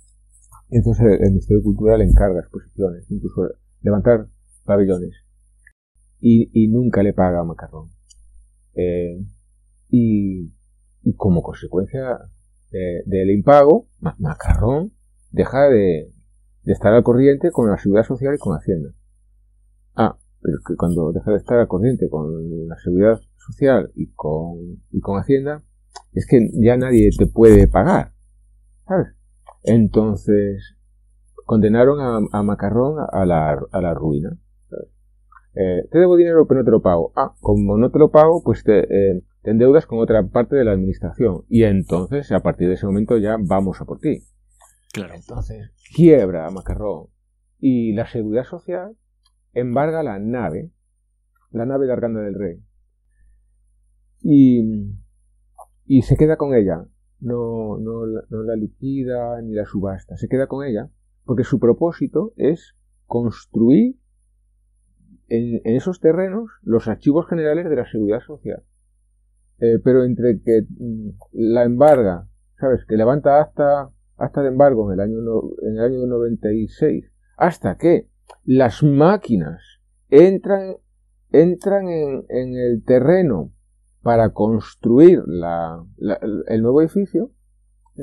Entonces 0.70 1.06
el, 1.20 1.30
Ministerio 1.30 1.58
de 1.58 1.64
Cultura 1.64 1.98
le 1.98 2.04
encarga 2.04 2.40
exposiciones, 2.40 3.10
incluso 3.10 3.48
levantar 3.82 4.28
pabellones. 4.64 5.12
y, 6.20 6.68
nunca 6.68 7.02
le 7.02 7.12
paga 7.12 7.40
a 7.40 7.44
Macarrón. 7.44 7.90
Eh, 8.74 9.22
como 11.12 11.42
consecuencia 11.42 12.18
del 13.06 13.30
impago, 13.30 13.86
Macarrón 14.18 14.92
deja 15.30 15.68
de, 15.68 16.10
estar 16.64 16.92
al 16.92 17.02
corriente 17.04 17.50
con 17.52 17.70
la 17.70 17.76
seguridad 17.76 18.04
social 18.04 18.34
y 18.34 18.38
con 18.38 18.56
Hacienda. 18.56 18.90
Ah, 19.94 20.16
pero 20.40 20.58
que 20.66 20.76
cuando 20.76 21.12
deja 21.12 21.30
de 21.30 21.36
estar 21.36 21.58
al 21.58 21.68
corriente 21.68 22.08
con 22.08 22.68
la 22.68 22.76
seguridad 22.78 23.20
social 23.36 23.92
y 23.94 24.12
con, 24.12 24.82
y 24.90 25.00
con 25.00 25.18
Hacienda, 25.20 25.62
es 26.12 26.26
que 26.26 26.48
ya 26.54 26.76
nadie 26.76 27.10
te 27.16 27.26
puede 27.26 27.68
pagar. 27.68 28.12
¿Sabes? 28.86 29.08
Entonces, 29.64 30.76
condenaron 31.46 32.28
a, 32.32 32.42
Macarrón 32.42 32.96
a 33.12 33.24
la, 33.24 33.58
a 33.70 33.80
la 33.80 33.94
ruina. 33.94 34.38
Eh, 35.56 35.86
te 35.88 35.98
debo 36.00 36.16
dinero 36.16 36.46
pero 36.48 36.60
no 36.60 36.64
te 36.64 36.70
lo 36.70 36.82
pago. 36.82 37.12
Ah, 37.16 37.34
como 37.40 37.76
no 37.76 37.90
te 37.90 37.98
lo 37.98 38.10
pago, 38.10 38.42
pues 38.42 38.64
te, 38.64 38.80
eh, 38.80 39.22
te 39.44 39.50
endeudas 39.50 39.86
con 39.86 39.98
otra 39.98 40.26
parte 40.26 40.56
de 40.56 40.64
la 40.64 40.72
administración. 40.72 41.44
Y 41.48 41.64
entonces, 41.64 42.32
a 42.32 42.40
partir 42.40 42.66
de 42.66 42.74
ese 42.74 42.86
momento 42.86 43.18
ya 43.18 43.36
vamos 43.38 43.80
a 43.80 43.84
por 43.84 44.00
ti. 44.00 44.22
Claro. 44.92 45.14
Entonces, 45.14 45.70
quiebra 45.94 46.46
a 46.46 46.50
Macarrón. 46.50 47.08
Y 47.58 47.92
la 47.92 48.06
seguridad 48.06 48.44
social 48.44 48.96
embarga 49.52 50.02
la 50.02 50.18
nave, 50.18 50.72
la 51.50 51.66
nave 51.66 51.86
de 51.86 51.92
Arganda 51.92 52.22
del 52.22 52.34
Rey. 52.34 52.64
Y, 54.22 54.94
y 55.84 56.02
se 56.02 56.16
queda 56.16 56.36
con 56.36 56.54
ella. 56.54 56.86
No, 57.20 57.78
no, 57.78 58.06
no 58.06 58.42
la 58.44 58.56
liquida 58.56 59.42
ni 59.42 59.52
la 59.52 59.66
subasta. 59.66 60.16
Se 60.16 60.28
queda 60.28 60.46
con 60.46 60.66
ella 60.66 60.88
porque 61.24 61.44
su 61.44 61.58
propósito 61.58 62.32
es 62.36 62.74
construir 63.06 63.96
en, 65.28 65.60
esos 65.64 66.00
terrenos 66.00 66.50
los 66.62 66.88
archivos 66.88 67.26
generales 67.28 67.68
de 67.68 67.76
la 67.76 67.86
seguridad 67.86 68.20
social. 68.20 68.62
Eh, 69.64 69.78
pero 69.82 70.04
entre 70.04 70.40
que 70.42 70.66
mm, 70.68 71.10
la 71.32 71.64
embarga, 71.64 72.28
¿sabes? 72.58 72.84
Que 72.86 72.96
levanta 72.96 73.40
hasta, 73.40 73.88
hasta 74.16 74.42
de 74.42 74.48
embargo 74.48 74.92
en 74.92 75.00
el 75.00 75.00
año, 75.00 75.18
en 75.62 75.76
el 75.76 75.80
año 75.80 76.06
96, 76.06 77.04
hasta 77.36 77.76
que 77.76 78.08
las 78.44 78.82
máquinas 78.82 79.62
entran, 80.10 80.76
entran 81.30 81.88
en, 81.88 82.24
en 82.28 82.56
el 82.56 82.84
terreno 82.84 83.52
para 84.02 84.30
construir 84.30 85.22
la, 85.26 85.82
el 86.48 86.62
nuevo 86.62 86.82
edificio, 86.82 87.30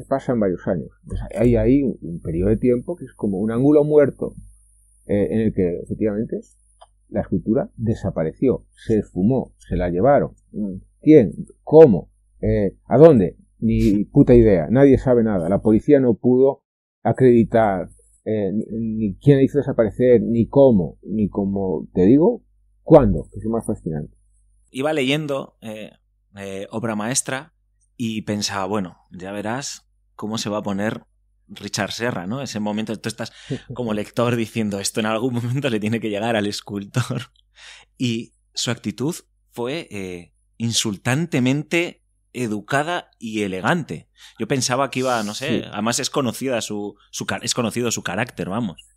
pasan 0.07 0.39
varios 0.39 0.67
años. 0.67 0.89
hay 1.37 1.55
ahí 1.55 1.83
un, 1.83 2.19
periodo 2.21 2.49
de 2.49 2.57
tiempo 2.57 2.95
que 2.95 3.05
es 3.05 3.13
como 3.13 3.37
un 3.37 3.51
ángulo 3.51 3.83
muerto 3.83 4.33
eh, 5.05 5.27
en 5.31 5.39
el 5.41 5.53
que 5.53 5.79
efectivamente 5.83 6.39
la 7.09 7.21
escultura 7.21 7.69
desapareció, 7.75 8.65
se 8.71 8.99
esfumó, 8.99 9.53
se 9.57 9.75
la 9.75 9.89
llevaron. 9.89 10.31
¿Quién? 11.01 11.33
¿Cómo? 11.63 12.11
Eh, 12.41 12.77
¿A 12.85 12.97
dónde? 12.97 13.37
Ni 13.59 14.05
puta 14.05 14.33
idea, 14.33 14.67
nadie 14.69 14.97
sabe 14.97 15.23
nada. 15.23 15.49
La 15.49 15.61
policía 15.61 15.99
no 15.99 16.15
pudo 16.15 16.63
acreditar 17.03 17.89
eh, 18.25 18.51
ni, 18.71 19.15
quién 19.17 19.41
hizo 19.41 19.57
desaparecer, 19.59 20.21
ni 20.21 20.47
cómo, 20.47 20.97
ni 21.03 21.29
como 21.29 21.87
te 21.93 22.05
digo, 22.05 22.43
cuándo, 22.81 23.27
que 23.31 23.39
es 23.39 23.45
lo 23.45 23.51
más 23.51 23.65
fascinante. 23.65 24.15
Iba 24.71 24.93
leyendo 24.93 25.57
obra 26.71 26.95
maestra 26.95 27.53
y 27.97 28.21
pensaba, 28.23 28.65
bueno, 28.65 28.97
ya 29.11 29.31
verás 29.31 29.87
cómo 30.15 30.37
se 30.37 30.49
va 30.49 30.59
a 30.59 30.63
poner 30.63 31.03
Richard 31.51 31.91
Serra, 31.91 32.27
¿no? 32.27 32.41
Ese 32.41 32.59
momento, 32.59 32.97
tú 32.99 33.09
estás 33.09 33.31
como 33.73 33.93
lector 33.93 34.35
diciendo 34.35 34.79
esto 34.79 34.99
en 34.99 35.05
algún 35.05 35.33
momento 35.33 35.69
le 35.69 35.79
tiene 35.79 35.99
que 35.99 36.09
llegar 36.09 36.35
al 36.35 36.47
escultor. 36.47 37.23
Y 37.97 38.33
su 38.55 38.71
actitud 38.71 39.13
fue 39.51 39.87
eh, 39.91 40.33
insultantemente 40.63 42.03
educada 42.33 43.11
y 43.19 43.43
elegante. 43.43 44.07
Yo 44.39 44.47
pensaba 44.47 44.89
que 44.89 44.99
iba, 44.99 45.21
no 45.23 45.33
sé, 45.33 45.65
además 45.71 45.99
es 45.99 46.09
conocida 46.09 46.61
su, 46.61 46.95
su, 47.11 47.25
es 47.41 47.53
conocido 47.53 47.91
su 47.91 48.03
carácter, 48.03 48.49
vamos. 48.49 48.87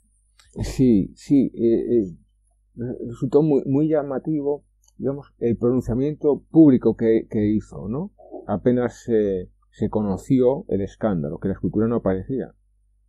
Sí, 0.63 1.13
sí, 1.17 1.51
eh, 1.55 1.99
eh, 1.99 2.17
resultó 3.09 3.43
muy, 3.43 3.63
muy 3.67 3.89
llamativo, 3.89 4.65
digamos, 4.99 5.33
el 5.39 5.57
pronunciamiento 5.57 6.45
público 6.51 6.97
que, 6.97 7.27
que 7.29 7.47
hizo, 7.47 7.89
¿no? 7.89 8.13
Apenas 8.47 9.03
se 9.03 9.51
se 9.75 9.91
conoció 9.91 10.65
el 10.69 10.83
escándalo, 10.83 11.39
que 11.39 11.49
la 11.49 11.55
escultura 11.55 11.89
no 11.89 11.97
aparecía. 11.97 12.55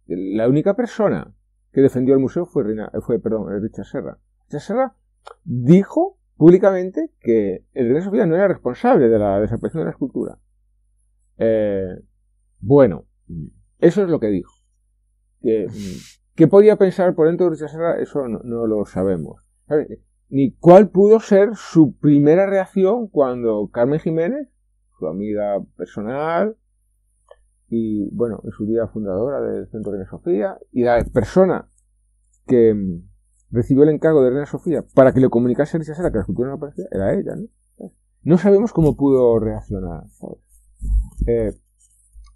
La 0.08 0.50
única 0.50 0.76
persona 0.76 1.36
que 1.72 1.82
defendió 1.82 2.16
el 2.16 2.20
museo 2.20 2.48
fue, 2.48 2.64
fue 3.06 3.20
perdón, 3.20 3.62
Richard 3.62 3.86
Serra. 3.86 4.18
Richard 4.46 4.62
Serra 4.62 4.96
dijo 5.44 6.18
públicamente 6.38 7.12
que 7.20 7.66
el 7.74 7.88
Reina 7.88 8.02
Sofía 8.02 8.26
no 8.26 8.36
era 8.36 8.48
responsable 8.48 9.10
de 9.10 9.20
la 9.20 9.40
desaparición 9.40 9.82
de 9.82 9.86
la 9.86 9.92
escultura. 9.92 10.38
Eh, 11.38 11.96
bueno, 12.60 13.06
eso 13.80 14.04
es 14.04 14.10
lo 14.10 14.20
que 14.20 14.28
dijo. 14.28 14.54
¿Qué 15.42 16.48
podía 16.48 16.76
pensar 16.76 17.14
por 17.16 17.28
dentro 17.28 17.46
de 17.46 17.52
Richard? 17.52 18.00
Eso 18.02 18.28
no, 18.28 18.68
lo 18.68 18.86
sabemos. 18.86 19.42
Ni 20.30 20.52
cuál 20.54 20.90
pudo 20.90 21.20
ser 21.20 21.56
su 21.56 21.96
primera 21.98 22.46
reacción 22.48 23.08
cuando 23.08 23.70
Carmen 23.72 24.00
Jiménez 24.00 24.50
su 24.98 25.08
amiga 25.08 25.64
personal 25.78 26.58
y, 27.68 28.10
bueno, 28.12 28.42
en 28.44 28.52
su 28.52 28.66
día 28.66 28.88
fundadora 28.88 29.42
del 29.42 29.68
Centro 29.70 29.92
de 29.94 30.06
Sofía 30.06 30.58
y 30.72 30.84
la 30.84 31.04
persona 31.06 31.68
que 32.48 32.74
mm, 32.74 33.04
recibió 33.52 33.84
el 33.84 33.90
encargo 33.90 34.24
de 34.24 34.30
Reina 34.30 34.46
Sofía 34.46 34.84
para 34.94 35.14
que 35.14 35.20
le 35.20 35.30
comunicase 35.30 35.78
a 35.78 35.84
Serra 35.84 36.12
que 36.12 36.18
la 36.18 36.22
escultura 36.22 36.50
no 36.50 36.56
aparecía, 36.56 36.86
era 36.92 37.14
ella, 37.14 37.36
¿no? 37.36 37.92
No 38.24 38.38
sabemos 38.40 38.74
cómo 38.74 38.96
pudo 38.96 39.40
reaccionar, 39.40 40.04
eh, 41.28 41.54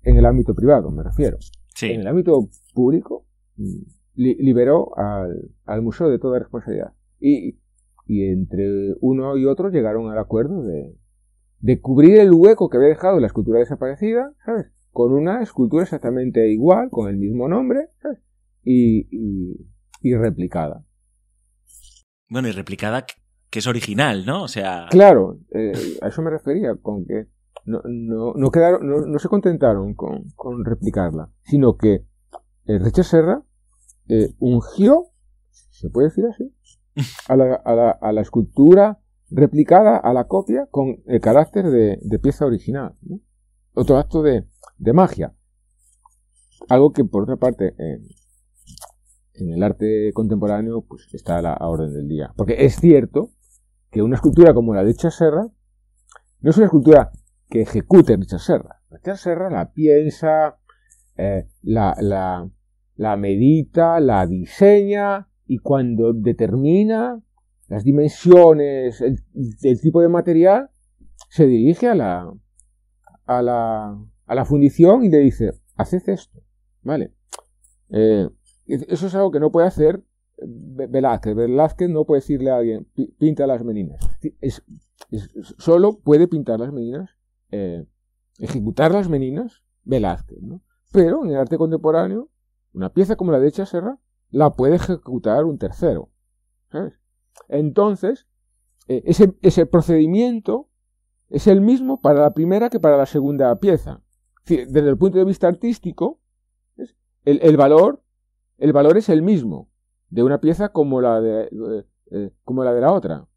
en 0.03 0.17
el 0.17 0.25
ámbito 0.25 0.53
privado, 0.53 0.91
me 0.91 1.01
refiero. 1.01 1.37
En 1.81 2.01
el 2.01 2.07
ámbito 2.07 2.47
público, 2.75 3.25
mm, 3.57 3.81
liberó 4.15 4.95
al, 4.97 5.49
al, 5.65 5.81
museo 5.81 6.09
de 6.09 6.19
toda 6.19 6.39
responsabilidad. 6.39 6.93
Y, 7.19 7.57
y 8.05 8.25
entre 8.27 8.95
uno 9.01 9.37
y 9.37 9.45
otro 9.45 9.69
llegaron 9.69 10.11
al 10.11 10.19
acuerdo 10.19 10.61
de, 10.61 10.95
de 11.59 11.81
cubrir 11.81 12.19
el 12.19 12.31
hueco 12.31 12.69
que 12.69 12.77
había 12.77 12.89
dejado 12.89 13.19
la 13.19 13.27
escultura 13.27 13.59
desaparecida, 13.59 14.33
¿sabes? 14.45 14.67
Con 14.91 15.13
una 15.13 15.41
escultura 15.41 15.83
exactamente 15.83 16.47
igual, 16.49 16.89
con 16.89 17.09
el 17.09 17.17
mismo 17.17 17.47
nombre, 17.47 17.87
¿sabes? 18.01 18.19
Y, 18.63 19.07
y, 20.01 20.15
replicada. 20.15 20.83
Bueno, 22.29 22.47
y 22.47 22.51
replicada 22.51 23.05
que 23.49 23.59
es 23.59 23.67
original, 23.67 24.25
¿no? 24.25 24.43
O 24.43 24.47
sea. 24.47 24.87
Claro, 24.89 25.39
eh, 25.51 25.97
a 26.01 26.07
eso 26.07 26.21
me 26.21 26.29
refería, 26.29 26.75
con 26.75 27.05
que 27.05 27.27
no, 27.65 27.81
no, 27.83 28.33
no 28.33 28.51
quedaron, 28.51 28.87
no, 28.87 29.05
no, 29.05 29.19
se 29.19 29.27
contentaron 29.27 29.93
con, 29.95 30.29
con 30.35 30.63
replicarla, 30.63 31.29
sino 31.43 31.77
que 31.77 32.05
Richard 32.65 33.05
Serra 33.05 33.43
eh, 34.07 34.35
ungió, 34.39 35.07
se 35.71 35.89
puede 35.89 36.09
decir 36.09 36.25
así, 36.25 36.53
a 37.27 37.35
la, 37.35 37.55
a 37.55 37.73
la, 37.73 37.89
a 37.91 38.11
la 38.11 38.21
escultura 38.21 38.99
replicada 39.31 39.97
a 39.97 40.13
la 40.13 40.25
copia 40.25 40.67
con 40.69 41.01
el 41.05 41.21
carácter 41.21 41.69
de, 41.69 42.19
pieza 42.19 42.45
original. 42.45 42.95
Otro 43.73 43.97
acto 43.97 44.21
de, 44.21 44.45
magia. 44.93 45.33
Algo 46.67 46.91
que, 46.91 47.05
por 47.05 47.23
otra 47.23 47.37
parte, 47.37 47.75
el 49.41 49.63
arte 49.63 50.11
contemporáneo 50.13 50.81
pues, 50.81 51.07
está 51.13 51.37
a 51.37 51.41
la 51.41 51.57
orden 51.61 51.93
del 51.93 52.07
día. 52.07 52.33
Porque 52.35 52.65
es 52.65 52.75
cierto 52.75 53.31
que 53.91 54.01
una 54.01 54.15
escultura 54.15 54.53
como 54.53 54.73
la 54.73 54.81
de 54.81 54.87
Richard 54.87 55.11
Serra 55.11 55.47
no 56.41 56.49
es 56.49 56.57
una 56.57 56.65
escultura 56.65 57.11
que 57.49 57.61
ejecute 57.61 58.15
Richard 58.15 58.39
Serra. 58.39 58.81
Richard 58.89 59.17
Serra 59.17 59.49
la 59.49 59.71
piensa, 59.71 60.57
eh, 61.17 61.47
la, 61.61 61.95
la, 61.99 62.49
la 62.95 63.17
medita, 63.17 63.99
la 63.99 64.25
diseña 64.25 65.29
y 65.45 65.57
cuando 65.57 66.13
determina 66.13 67.21
las 67.67 67.83
dimensiones, 67.83 69.01
el, 69.01 69.19
tipo 69.81 70.01
de 70.01 70.09
material, 70.09 70.69
se 71.29 71.45
dirige 71.45 71.87
a 71.87 71.95
la, 71.95 72.33
a 73.25 73.41
la, 73.41 73.97
a 74.25 74.35
la 74.35 74.45
fundición 74.45 75.03
y 75.03 75.09
le 75.09 75.19
dice, 75.19 75.51
haced 75.75 76.07
esto, 76.09 76.41
¿vale? 76.81 77.13
Eh, 77.89 78.27
eso 78.73 79.07
es 79.07 79.15
algo 79.15 79.31
que 79.31 79.39
no 79.39 79.51
puede 79.51 79.67
hacer 79.67 80.03
Velázquez. 80.41 81.35
Velázquez 81.35 81.89
no 81.89 82.05
puede 82.05 82.21
decirle 82.21 82.51
a 82.51 82.57
alguien, 82.57 82.87
pinta 83.17 83.47
las 83.47 83.63
meninas. 83.63 83.99
Solo 85.57 85.99
puede 85.99 86.27
pintar 86.27 86.59
las 86.59 86.71
meninas, 86.71 87.09
eh, 87.51 87.85
ejecutar 88.37 88.91
las 88.91 89.09
meninas, 89.09 89.63
Velázquez, 89.83 90.41
¿no? 90.41 90.61
Pero 90.91 91.23
en 91.23 91.31
el 91.31 91.37
arte 91.37 91.57
contemporáneo, 91.57 92.29
una 92.73 92.93
pieza 92.93 93.15
como 93.15 93.31
la 93.31 93.39
de 93.39 93.51
Serra, 93.51 93.99
la 94.31 94.51
puede 94.51 94.75
ejecutar 94.75 95.45
un 95.45 95.57
tercero, 95.57 96.09
¿sabes? 96.71 96.93
Entonces, 97.47 98.27
eh, 98.87 99.03
ese, 99.05 99.65
procedimiento 99.65 100.69
es 101.29 101.47
el 101.47 101.61
mismo 101.61 102.01
para 102.01 102.21
la 102.21 102.33
primera 102.33 102.69
que 102.69 102.79
para 102.79 102.97
la 102.97 103.05
segunda 103.05 103.59
pieza. 103.59 104.01
Desde 104.45 104.79
el 104.79 104.97
punto 104.97 105.19
de 105.19 105.25
vista 105.25 105.47
artístico, 105.47 106.19
el, 107.23 107.57
valor, 107.57 108.01
el 108.59 108.73
valor 108.73 108.97
es 108.97 109.09
el 109.09 109.21
mismo 109.21 109.69
de 110.09 110.23
una 110.23 110.39
pieza 110.39 110.69
como 110.69 111.01
la 111.01 111.21
de, 111.21 111.43
eh, 111.43 111.85
eh, 112.11 112.31
como 112.43 112.63
la, 112.63 112.73
de 112.73 112.81
la 112.81 112.91
otra. 112.91 113.27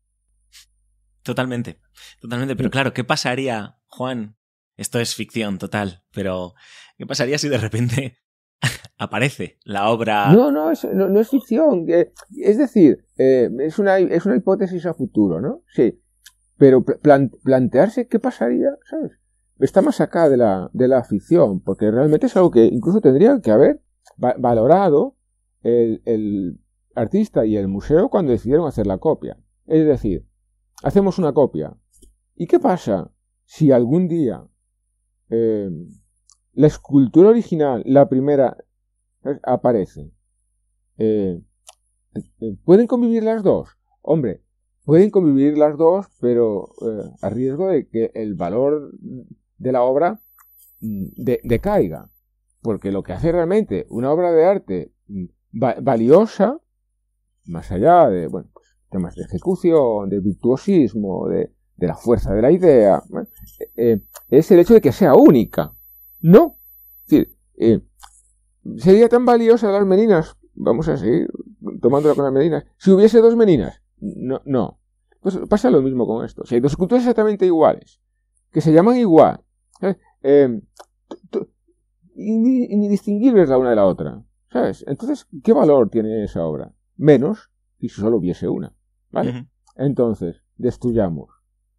Totalmente, 1.23 1.79
totalmente. 2.21 2.57
Pero 2.57 2.71
claro, 2.71 2.93
¿qué 2.93 3.05
pasaría, 3.05 3.79
Juan? 3.87 4.37
Esto 4.77 4.99
es 4.99 5.15
ficción 5.15 5.59
total, 5.59 6.03
pero 6.13 6.55
¿qué 6.97 7.07
pasaría 7.07 7.39
si 7.39 7.49
de 7.49 7.59
repente 7.59 8.19
aparece 8.99 9.59
la 9.65 9.91
obra? 9.91 10.33
No, 10.33 10.51
no, 10.51 10.71
es, 10.71 10.85
no, 10.85 11.21
es 11.21 11.29
ficción. 11.29 11.87
es 11.89 12.59
decir, 12.59 13.05
eh, 13.19 13.51
es, 13.61 13.79
una, 13.79 13.99
es 13.99 14.25
una 14.25 14.37
hipótesis 14.37 14.87
a 14.87 14.95
futuro, 14.95 15.41
¿no? 15.41 15.63
Sí. 15.69 16.01
Pero 16.57 16.85
plantearse 16.85 18.09
qué 18.09 18.19
pasaría, 18.19 18.71
¿sabes? 18.89 19.13
Está 19.59 19.83
más 19.83 20.01
acá 20.01 20.29
de 20.29 20.37
la, 20.37 20.71
de 20.73 20.89
la 20.89 21.05
ficción, 21.05 21.61
porque 21.61 21.91
realmente 21.91 22.27
es 22.27 22.37
algo 22.37 22.51
que 22.51 22.65
incluso 22.65 23.01
tendría 23.01 23.41
que 23.41 23.51
haber 23.51 23.82
valorado 24.17 25.17
el, 25.63 26.59
artista 26.95 27.47
y 27.47 27.57
el 27.57 27.69
museo 27.69 28.11
cuando 28.11 28.33
decidieron 28.33 28.67
hacer 28.67 28.87
la 28.87 28.99
copia. 28.99 29.39
Es 29.67 29.87
decir, 29.87 30.27
hacemos 30.83 31.19
una 31.19 31.33
copia. 31.33 31.75
¿Y 32.35 32.47
qué 32.47 32.61
pasa 32.61 33.11
si 33.45 33.73
algún 33.73 34.09
día 34.09 34.47
eh, 35.31 35.71
la 36.53 36.67
escultura 36.67 37.31
original, 37.31 37.83
la 37.87 38.09
primera, 38.09 38.57
aparece? 39.43 40.13
Eh, 40.99 41.41
eh, 42.15 42.57
¿Pueden 42.65 42.87
convivir 42.87 43.23
las 43.23 43.43
dos? 43.43 43.71
Hombre, 44.03 44.43
pueden 44.85 45.11
convivir 45.11 45.57
las 45.57 45.79
dos, 45.79 46.07
pero 46.21 46.69
a 47.23 47.31
riesgo 47.31 47.69
de 47.69 47.89
que 47.89 48.11
el 48.15 48.35
valor 48.35 48.93
de 49.57 49.73
la 49.73 49.83
obra 49.83 50.21
mm, 50.81 51.07
decaiga. 51.45 52.12
Porque 52.63 52.93
lo 52.93 53.03
que 53.03 53.13
hace 53.13 53.33
realmente 53.33 53.87
una 53.91 54.11
obra 54.11 54.33
de 54.33 54.45
arte 54.45 54.93
mm, 55.09 55.25
valiosa, 55.83 56.59
más 57.47 57.71
allá 57.73 58.09
de, 58.09 58.29
bueno, 58.29 58.51
temas 58.91 59.17
de 59.17 59.25
ejecución, 59.25 60.09
de 60.09 60.21
virtuosismo, 60.21 61.29
de, 61.29 61.53
la 61.79 61.97
fuerza 61.97 62.33
de 62.33 62.43
la 62.43 62.53
idea, 62.53 63.03
eh, 63.77 64.01
es 64.29 64.51
el 64.53 64.61
hecho 64.61 64.75
de 64.75 64.81
que 64.81 64.93
sea 64.93 65.15
única. 65.15 65.75
No. 66.21 66.57
Es 67.05 67.11
decir, 67.11 67.37
eh, 67.57 67.81
sería 68.77 69.09
tan 69.09 69.25
valiosa 69.25 69.73
las 69.73 69.85
meninas, 69.85 70.37
vamos 70.55 70.87
a 70.89 70.97
seguir 70.97 71.29
tomándola 71.81 72.15
con 72.15 72.25
las 72.25 72.33
meninas, 72.33 72.65
si 72.79 72.93
hubiese 72.93 73.19
dos 73.19 73.35
meninas. 73.35 73.83
No, 73.99 74.41
no. 74.45 74.79
Pues 75.21 75.39
pasa 75.49 75.71
lo 75.71 75.83
mismo 75.83 76.07
con 76.07 76.25
esto. 76.25 76.45
Si 76.45 76.55
hay 76.55 76.61
dos 76.61 76.73
esculturas 76.73 77.03
exactamente 77.03 77.47
iguales, 77.47 78.01
que 78.53 78.61
se 78.61 78.73
llaman 78.73 78.97
igual, 78.97 79.43
eh, 82.23 82.67
indistinguibles 82.71 83.49
la 83.49 83.59
una 83.59 83.71
de 83.71 83.77
la 83.77 83.87
otra. 83.87 84.23
¿Sabes? 84.51 84.85
Entonces, 84.87 85.27
¿qué 85.43 85.53
valor 85.53 85.89
tiene 85.89 86.25
esa 86.25 86.45
obra? 86.45 86.75
Menos 86.97 87.51
que 87.79 87.89
si 87.89 88.01
solo 88.01 88.19
hubiese 88.19 88.49
una. 88.49 88.75
¿Vale? 89.11 89.49
Entonces, 89.77 90.43
destruyamos. 90.57 91.31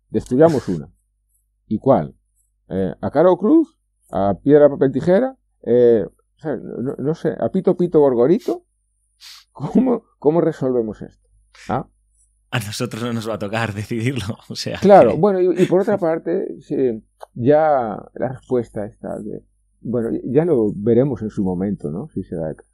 Destruyamos 0.10 0.68
una. 0.68 0.92
¿Y 1.68 1.78
cuál? 1.78 2.16
Eh, 2.70 2.94
¿A 3.00 3.12
cara 3.12 3.30
o 3.30 3.38
cruz? 3.38 3.78
¿A 4.12 4.36
piedra, 4.42 4.70
papel, 4.70 4.92
tijera? 4.92 5.38
Eh, 5.66 6.06
no, 7.00 7.16
sé, 7.16 7.36
¿a 7.40 7.50
pito, 7.50 7.78
pito, 7.78 8.00
gorgorito? 8.00 8.66
¿Cómo, 9.52 10.04
cómo 10.20 10.42
resolvemos 10.42 11.02
esto? 11.02 11.30
¿Ah? 11.70 11.88
A 12.52 12.60
nosotros 12.60 13.02
no 13.02 13.14
nos 13.14 13.28
va 13.28 13.36
a 13.36 13.40
tocar 13.40 13.74
decidirlo. 13.74 14.38
O 14.50 14.56
sea, 14.56 14.78
claro, 14.80 15.18
bueno, 15.18 15.40
y, 15.42 15.66
por 15.66 15.82
otra 15.82 15.98
parte, 16.00 16.58
ya 17.34 17.98
la 18.14 18.28
respuesta 18.28 18.86
está 18.86 19.18
de, 19.20 19.44
bueno, 19.84 20.10
ya 20.24 20.46
lo 20.46 20.72
veremos 20.76 21.22
en 21.22 21.30
su 21.30 21.43
momento, 21.43 21.91
¿no? 21.91 22.08
Si 22.10 22.24
se 22.24 22.36
da 22.36 22.50
el 22.50 22.56
caso. 22.56 22.69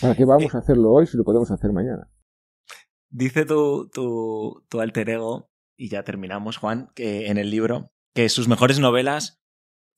¿Para 0.00 0.14
qué 0.14 0.24
vamos 0.24 0.54
a 0.54 0.58
hacerlo 0.58 0.92
hoy 0.92 1.06
si 1.06 1.16
lo 1.16 1.24
podemos 1.24 1.50
hacer 1.50 1.72
mañana? 1.72 2.10
Dice 3.08 3.44
tu, 3.44 3.88
tu, 3.88 4.64
tu 4.68 4.80
alter 4.80 5.08
ego, 5.10 5.50
y 5.76 5.88
ya 5.88 6.02
terminamos, 6.02 6.56
Juan, 6.56 6.90
que 6.94 7.28
en 7.28 7.38
el 7.38 7.50
libro, 7.50 7.92
que 8.14 8.28
sus 8.28 8.48
mejores 8.48 8.80
novelas 8.80 9.40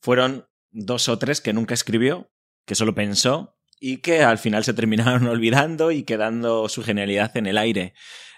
fueron 0.01 0.47
dos 0.71 1.09
o 1.09 1.19
tres 1.19 1.41
que 1.41 1.53
nunca 1.53 1.75
escribió, 1.75 2.31
que 2.67 2.75
solo 2.75 2.95
pensó, 2.95 3.57
y 3.81 3.99
que 3.99 4.23
al 4.23 4.39
final 4.39 4.65
se 4.65 4.75
terminaron 4.75 5.27
olvidando 5.29 5.91
y 5.91 6.03
quedando 6.03 6.69
su 6.69 6.83
genialidad 6.83 7.37
en 7.37 7.47
el 7.47 7.59
aire. 7.59 7.95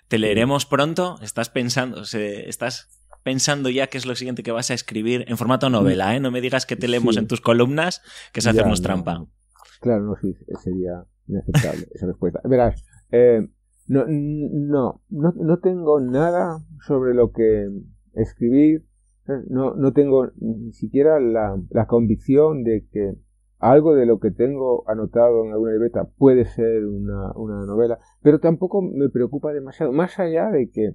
¿Te 0.08 0.18
leeremos 0.18 0.66
pronto? 0.66 1.18
¿Estás 1.22 1.50
pensando, 1.50 2.02
estás 2.02 2.99
pensando 3.22 3.68
ya 3.68 3.88
qué 3.88 3.98
es 3.98 4.06
lo 4.06 4.14
siguiente 4.14 4.42
que 4.42 4.52
vas 4.52 4.70
a 4.70 4.74
escribir 4.74 5.24
en 5.28 5.36
formato 5.36 5.70
novela, 5.70 6.14
¿eh? 6.16 6.20
No 6.20 6.30
me 6.30 6.40
digas 6.40 6.66
que 6.66 6.76
te 6.76 6.88
leemos 6.88 7.16
en 7.16 7.26
tus 7.26 7.40
columnas, 7.40 8.02
que 8.32 8.40
es 8.40 8.46
hacernos 8.46 8.82
trampa. 8.82 9.26
Claro, 9.80 10.04
no, 10.04 10.16
sí, 10.16 10.36
sería 10.62 11.04
inaceptable 11.26 11.86
esa 11.94 12.06
respuesta. 12.06 12.40
Verás, 12.44 12.84
eh, 13.10 13.48
no, 13.86 14.04
no, 14.06 15.02
no, 15.08 15.58
tengo 15.58 16.00
nada 16.00 16.64
sobre 16.86 17.14
lo 17.14 17.32
que 17.32 17.68
escribir, 18.14 18.86
no, 19.48 19.74
no 19.74 19.92
tengo 19.92 20.30
ni 20.36 20.72
siquiera 20.72 21.18
la, 21.20 21.60
la 21.70 21.86
convicción 21.86 22.62
de 22.62 22.86
que 22.92 23.14
algo 23.58 23.94
de 23.94 24.06
lo 24.06 24.18
que 24.18 24.30
tengo 24.30 24.88
anotado 24.88 25.44
en 25.44 25.52
alguna 25.52 25.72
libreta 25.72 26.04
puede 26.04 26.46
ser 26.46 26.86
una, 26.86 27.32
una 27.32 27.66
novela, 27.66 27.98
pero 28.22 28.40
tampoco 28.40 28.80
me 28.80 29.08
preocupa 29.10 29.52
demasiado, 29.52 29.92
más 29.92 30.18
allá 30.18 30.50
de 30.50 30.70
que 30.70 30.94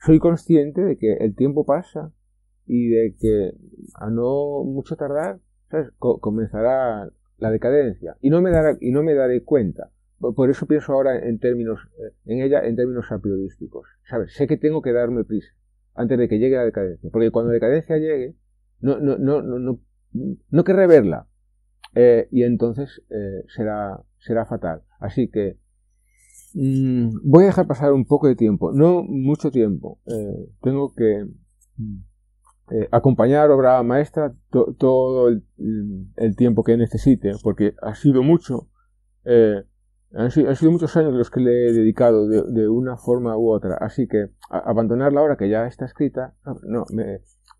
soy 0.00 0.18
consciente 0.18 0.82
de 0.82 0.96
que 0.96 1.14
el 1.14 1.34
tiempo 1.34 1.64
pasa 1.64 2.12
y 2.66 2.88
de 2.88 3.16
que 3.18 3.52
a 3.94 4.10
no 4.10 4.62
mucho 4.64 4.96
tardar 4.96 5.40
comenzará 5.98 7.10
la 7.38 7.50
decadencia. 7.50 8.16
Y 8.20 8.30
no 8.30 8.42
me 8.42 8.50
dará, 8.50 8.76
y 8.80 8.90
no 8.90 9.02
me 9.02 9.14
daré 9.14 9.42
cuenta. 9.42 9.90
Por 10.18 10.50
eso 10.50 10.66
pienso 10.66 10.92
ahora 10.92 11.16
en 11.18 11.38
términos 11.38 11.80
eh, 11.98 12.12
en 12.26 12.40
ella 12.40 12.66
en 12.66 12.74
términos 12.74 13.12
apriorísticos 13.12 13.86
sabes 14.02 14.34
sé 14.34 14.48
que 14.48 14.56
tengo 14.56 14.82
que 14.82 14.92
darme 14.92 15.22
prisa 15.22 15.54
antes 15.94 16.18
de 16.18 16.28
que 16.28 16.38
llegue 16.38 16.56
la 16.56 16.64
decadencia. 16.64 17.08
Porque 17.12 17.30
cuando 17.30 17.50
la 17.50 17.54
decadencia 17.54 17.96
llegue 17.98 18.34
no 18.80 18.98
no 18.98 19.16
no 19.16 19.42
no 19.42 19.58
no, 19.58 19.80
no 20.50 20.64
querré 20.64 20.86
verla. 20.86 21.28
Eh, 21.94 22.28
y 22.30 22.42
entonces 22.42 23.02
eh, 23.10 23.44
será 23.48 24.02
será 24.18 24.44
fatal. 24.44 24.82
Así 24.98 25.28
que 25.28 25.58
Mm, 26.54 27.10
voy 27.24 27.44
a 27.44 27.46
dejar 27.48 27.66
pasar 27.66 27.92
un 27.92 28.06
poco 28.06 28.26
de 28.26 28.36
tiempo, 28.36 28.72
no 28.72 29.02
mucho 29.02 29.50
tiempo. 29.50 30.00
Eh, 30.06 30.48
tengo 30.62 30.94
que 30.94 31.26
mm, 31.76 31.96
eh, 32.70 32.88
acompañar 32.90 33.50
obra 33.50 33.82
maestra 33.82 34.34
todo 34.50 35.28
el, 35.28 35.44
tiempo 36.36 36.64
que 36.64 36.76
necesite, 36.76 37.32
porque 37.42 37.74
ha 37.82 37.94
sido 37.94 38.22
mucho. 38.22 38.68
Eh, 39.24 39.62
han, 40.14 40.30
sido, 40.30 40.72
muchos 40.72 40.96
años 40.96 41.12
los 41.12 41.30
que 41.30 41.40
le 41.40 41.68
he 41.68 41.72
dedicado 41.72 42.28
de, 42.28 42.68
una 42.68 42.96
forma 42.96 43.36
u 43.36 43.50
otra, 43.50 43.74
así 43.74 44.08
que 44.08 44.30
abandonarla 44.48 45.20
ahora 45.20 45.36
que 45.36 45.50
ya 45.50 45.66
está 45.66 45.84
escrita, 45.84 46.34
no, 46.62 46.86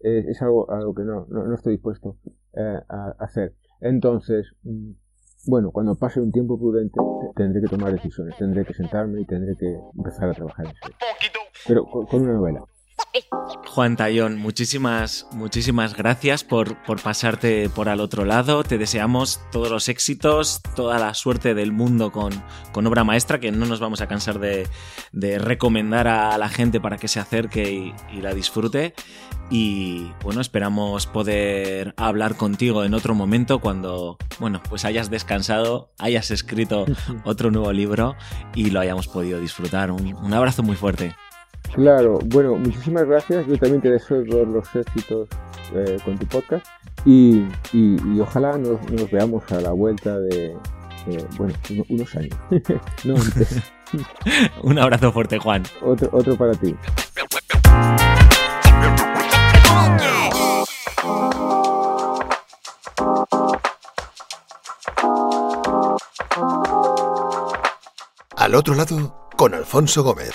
es 0.01 0.42
algo, 0.42 0.70
algo 0.70 0.94
que 0.94 1.03
no, 1.03 1.27
no, 1.29 1.55
estoy 1.55 1.74
dispuesto 1.74 2.16
a 2.88 3.14
hacer. 3.18 3.55
Entonces, 3.81 4.55
mm, 4.62 4.92
bueno, 5.49 5.71
cuando 5.71 5.95
pase 5.95 6.21
un 6.21 6.31
tiempo 6.31 6.59
prudente 6.59 7.01
tendré 7.35 7.63
que 7.63 7.69
tomar 7.69 7.91
decisiones, 7.91 8.37
tendré 8.37 8.67
que 8.67 8.75
sentarme 8.75 9.23
y 9.23 9.25
tendré 9.25 9.57
que 9.57 9.79
empezar 9.97 10.29
a 10.29 10.35
trabajar 10.35 10.67
en 10.67 10.75
serio. 10.75 10.97
Pero 11.67 11.87
con 11.87 12.23
una 12.23 12.35
novela. 12.35 12.65
Juan 13.66 13.97
Tayón, 13.97 14.37
muchísimas, 14.38 15.27
muchísimas 15.33 15.97
gracias 15.97 16.44
por, 16.44 16.83
por, 16.85 17.01
pasarte 17.01 17.68
por 17.71 17.88
al 17.88 18.01
otro 18.01 18.25
lado. 18.25 18.64
Te 18.64 18.79
deseamos 18.79 19.40
todos 19.51 19.71
los 19.71 19.88
éxitos, 19.88 20.61
toda 20.75 20.99
la 20.99 21.14
suerte 21.14 21.55
del 21.55 21.73
mundo 21.73 22.12
con, 22.12 22.33
con 22.73 22.87
obra 22.87 23.05
maestra, 23.05 23.40
que 23.40 23.51
no 23.51 23.66
nos 23.66 23.81
vamos 23.81 24.01
a 24.01 24.09
cansar 24.09 24.38
de, 24.38 24.66
de 25.13 25.38
recomendar 25.38 26.09
a 26.09 26.37
la 26.38 26.48
gente 26.48 26.81
para 26.81 26.96
que 26.96 27.09
se 27.09 27.21
acerque 27.21 27.71
y, 27.73 27.94
y, 28.17 28.21
la 28.21 28.35
disfrute. 28.35 28.94
Y 29.50 30.13
bueno, 30.23 30.40
esperamos 30.40 31.06
poder 31.06 31.94
hablar 31.96 32.37
contigo 32.37 32.85
en 32.85 32.92
otro 32.92 33.15
momento 33.15 33.61
cuando, 33.61 34.19
bueno, 34.38 34.63
pues 34.69 34.85
hayas 34.85 35.09
descansado, 35.09 35.90
hayas 35.98 36.31
escrito 36.31 36.85
otro 37.25 37.50
nuevo 37.50 37.73
libro 37.73 38.17
y 38.54 38.71
lo 38.71 38.81
hayamos 38.81 39.09
podido 39.09 39.40
disfrutar. 39.40 39.90
un, 39.90 40.15
un 40.15 40.35
abrazo 40.35 40.63
muy 40.63 40.77
fuerte. 40.77 41.15
Claro, 41.75 42.19
bueno, 42.27 42.56
muchísimas 42.56 43.06
gracias. 43.06 43.46
Yo 43.46 43.56
también 43.58 43.81
te 43.81 43.90
deseo 43.90 44.25
todos 44.25 44.48
los 44.48 44.77
éxitos 44.77 45.29
eh, 45.75 45.98
con 46.04 46.19
tu 46.19 46.27
podcast 46.27 46.66
y, 47.04 47.44
ojalá 48.21 48.58
nos, 48.58 48.81
veamos 49.10 49.50
a 49.52 49.60
la 49.60 49.73
vuelta 49.73 50.19
de, 50.19 50.56
bueno, 51.37 51.54
unos 51.88 52.14
años. 52.16 52.37
Un 54.62 54.79
abrazo 54.79 55.12
fuerte, 55.12 55.38
Juan. 55.38 55.62
Otro, 55.83 56.08
otro 56.12 56.37
para 56.37 56.52
ti. 56.52 56.75
Al 68.37 68.54
otro 68.54 68.75
lado, 68.75 69.29
con 69.37 69.54
Alfonso 69.54 70.02
Gómez. 70.02 70.35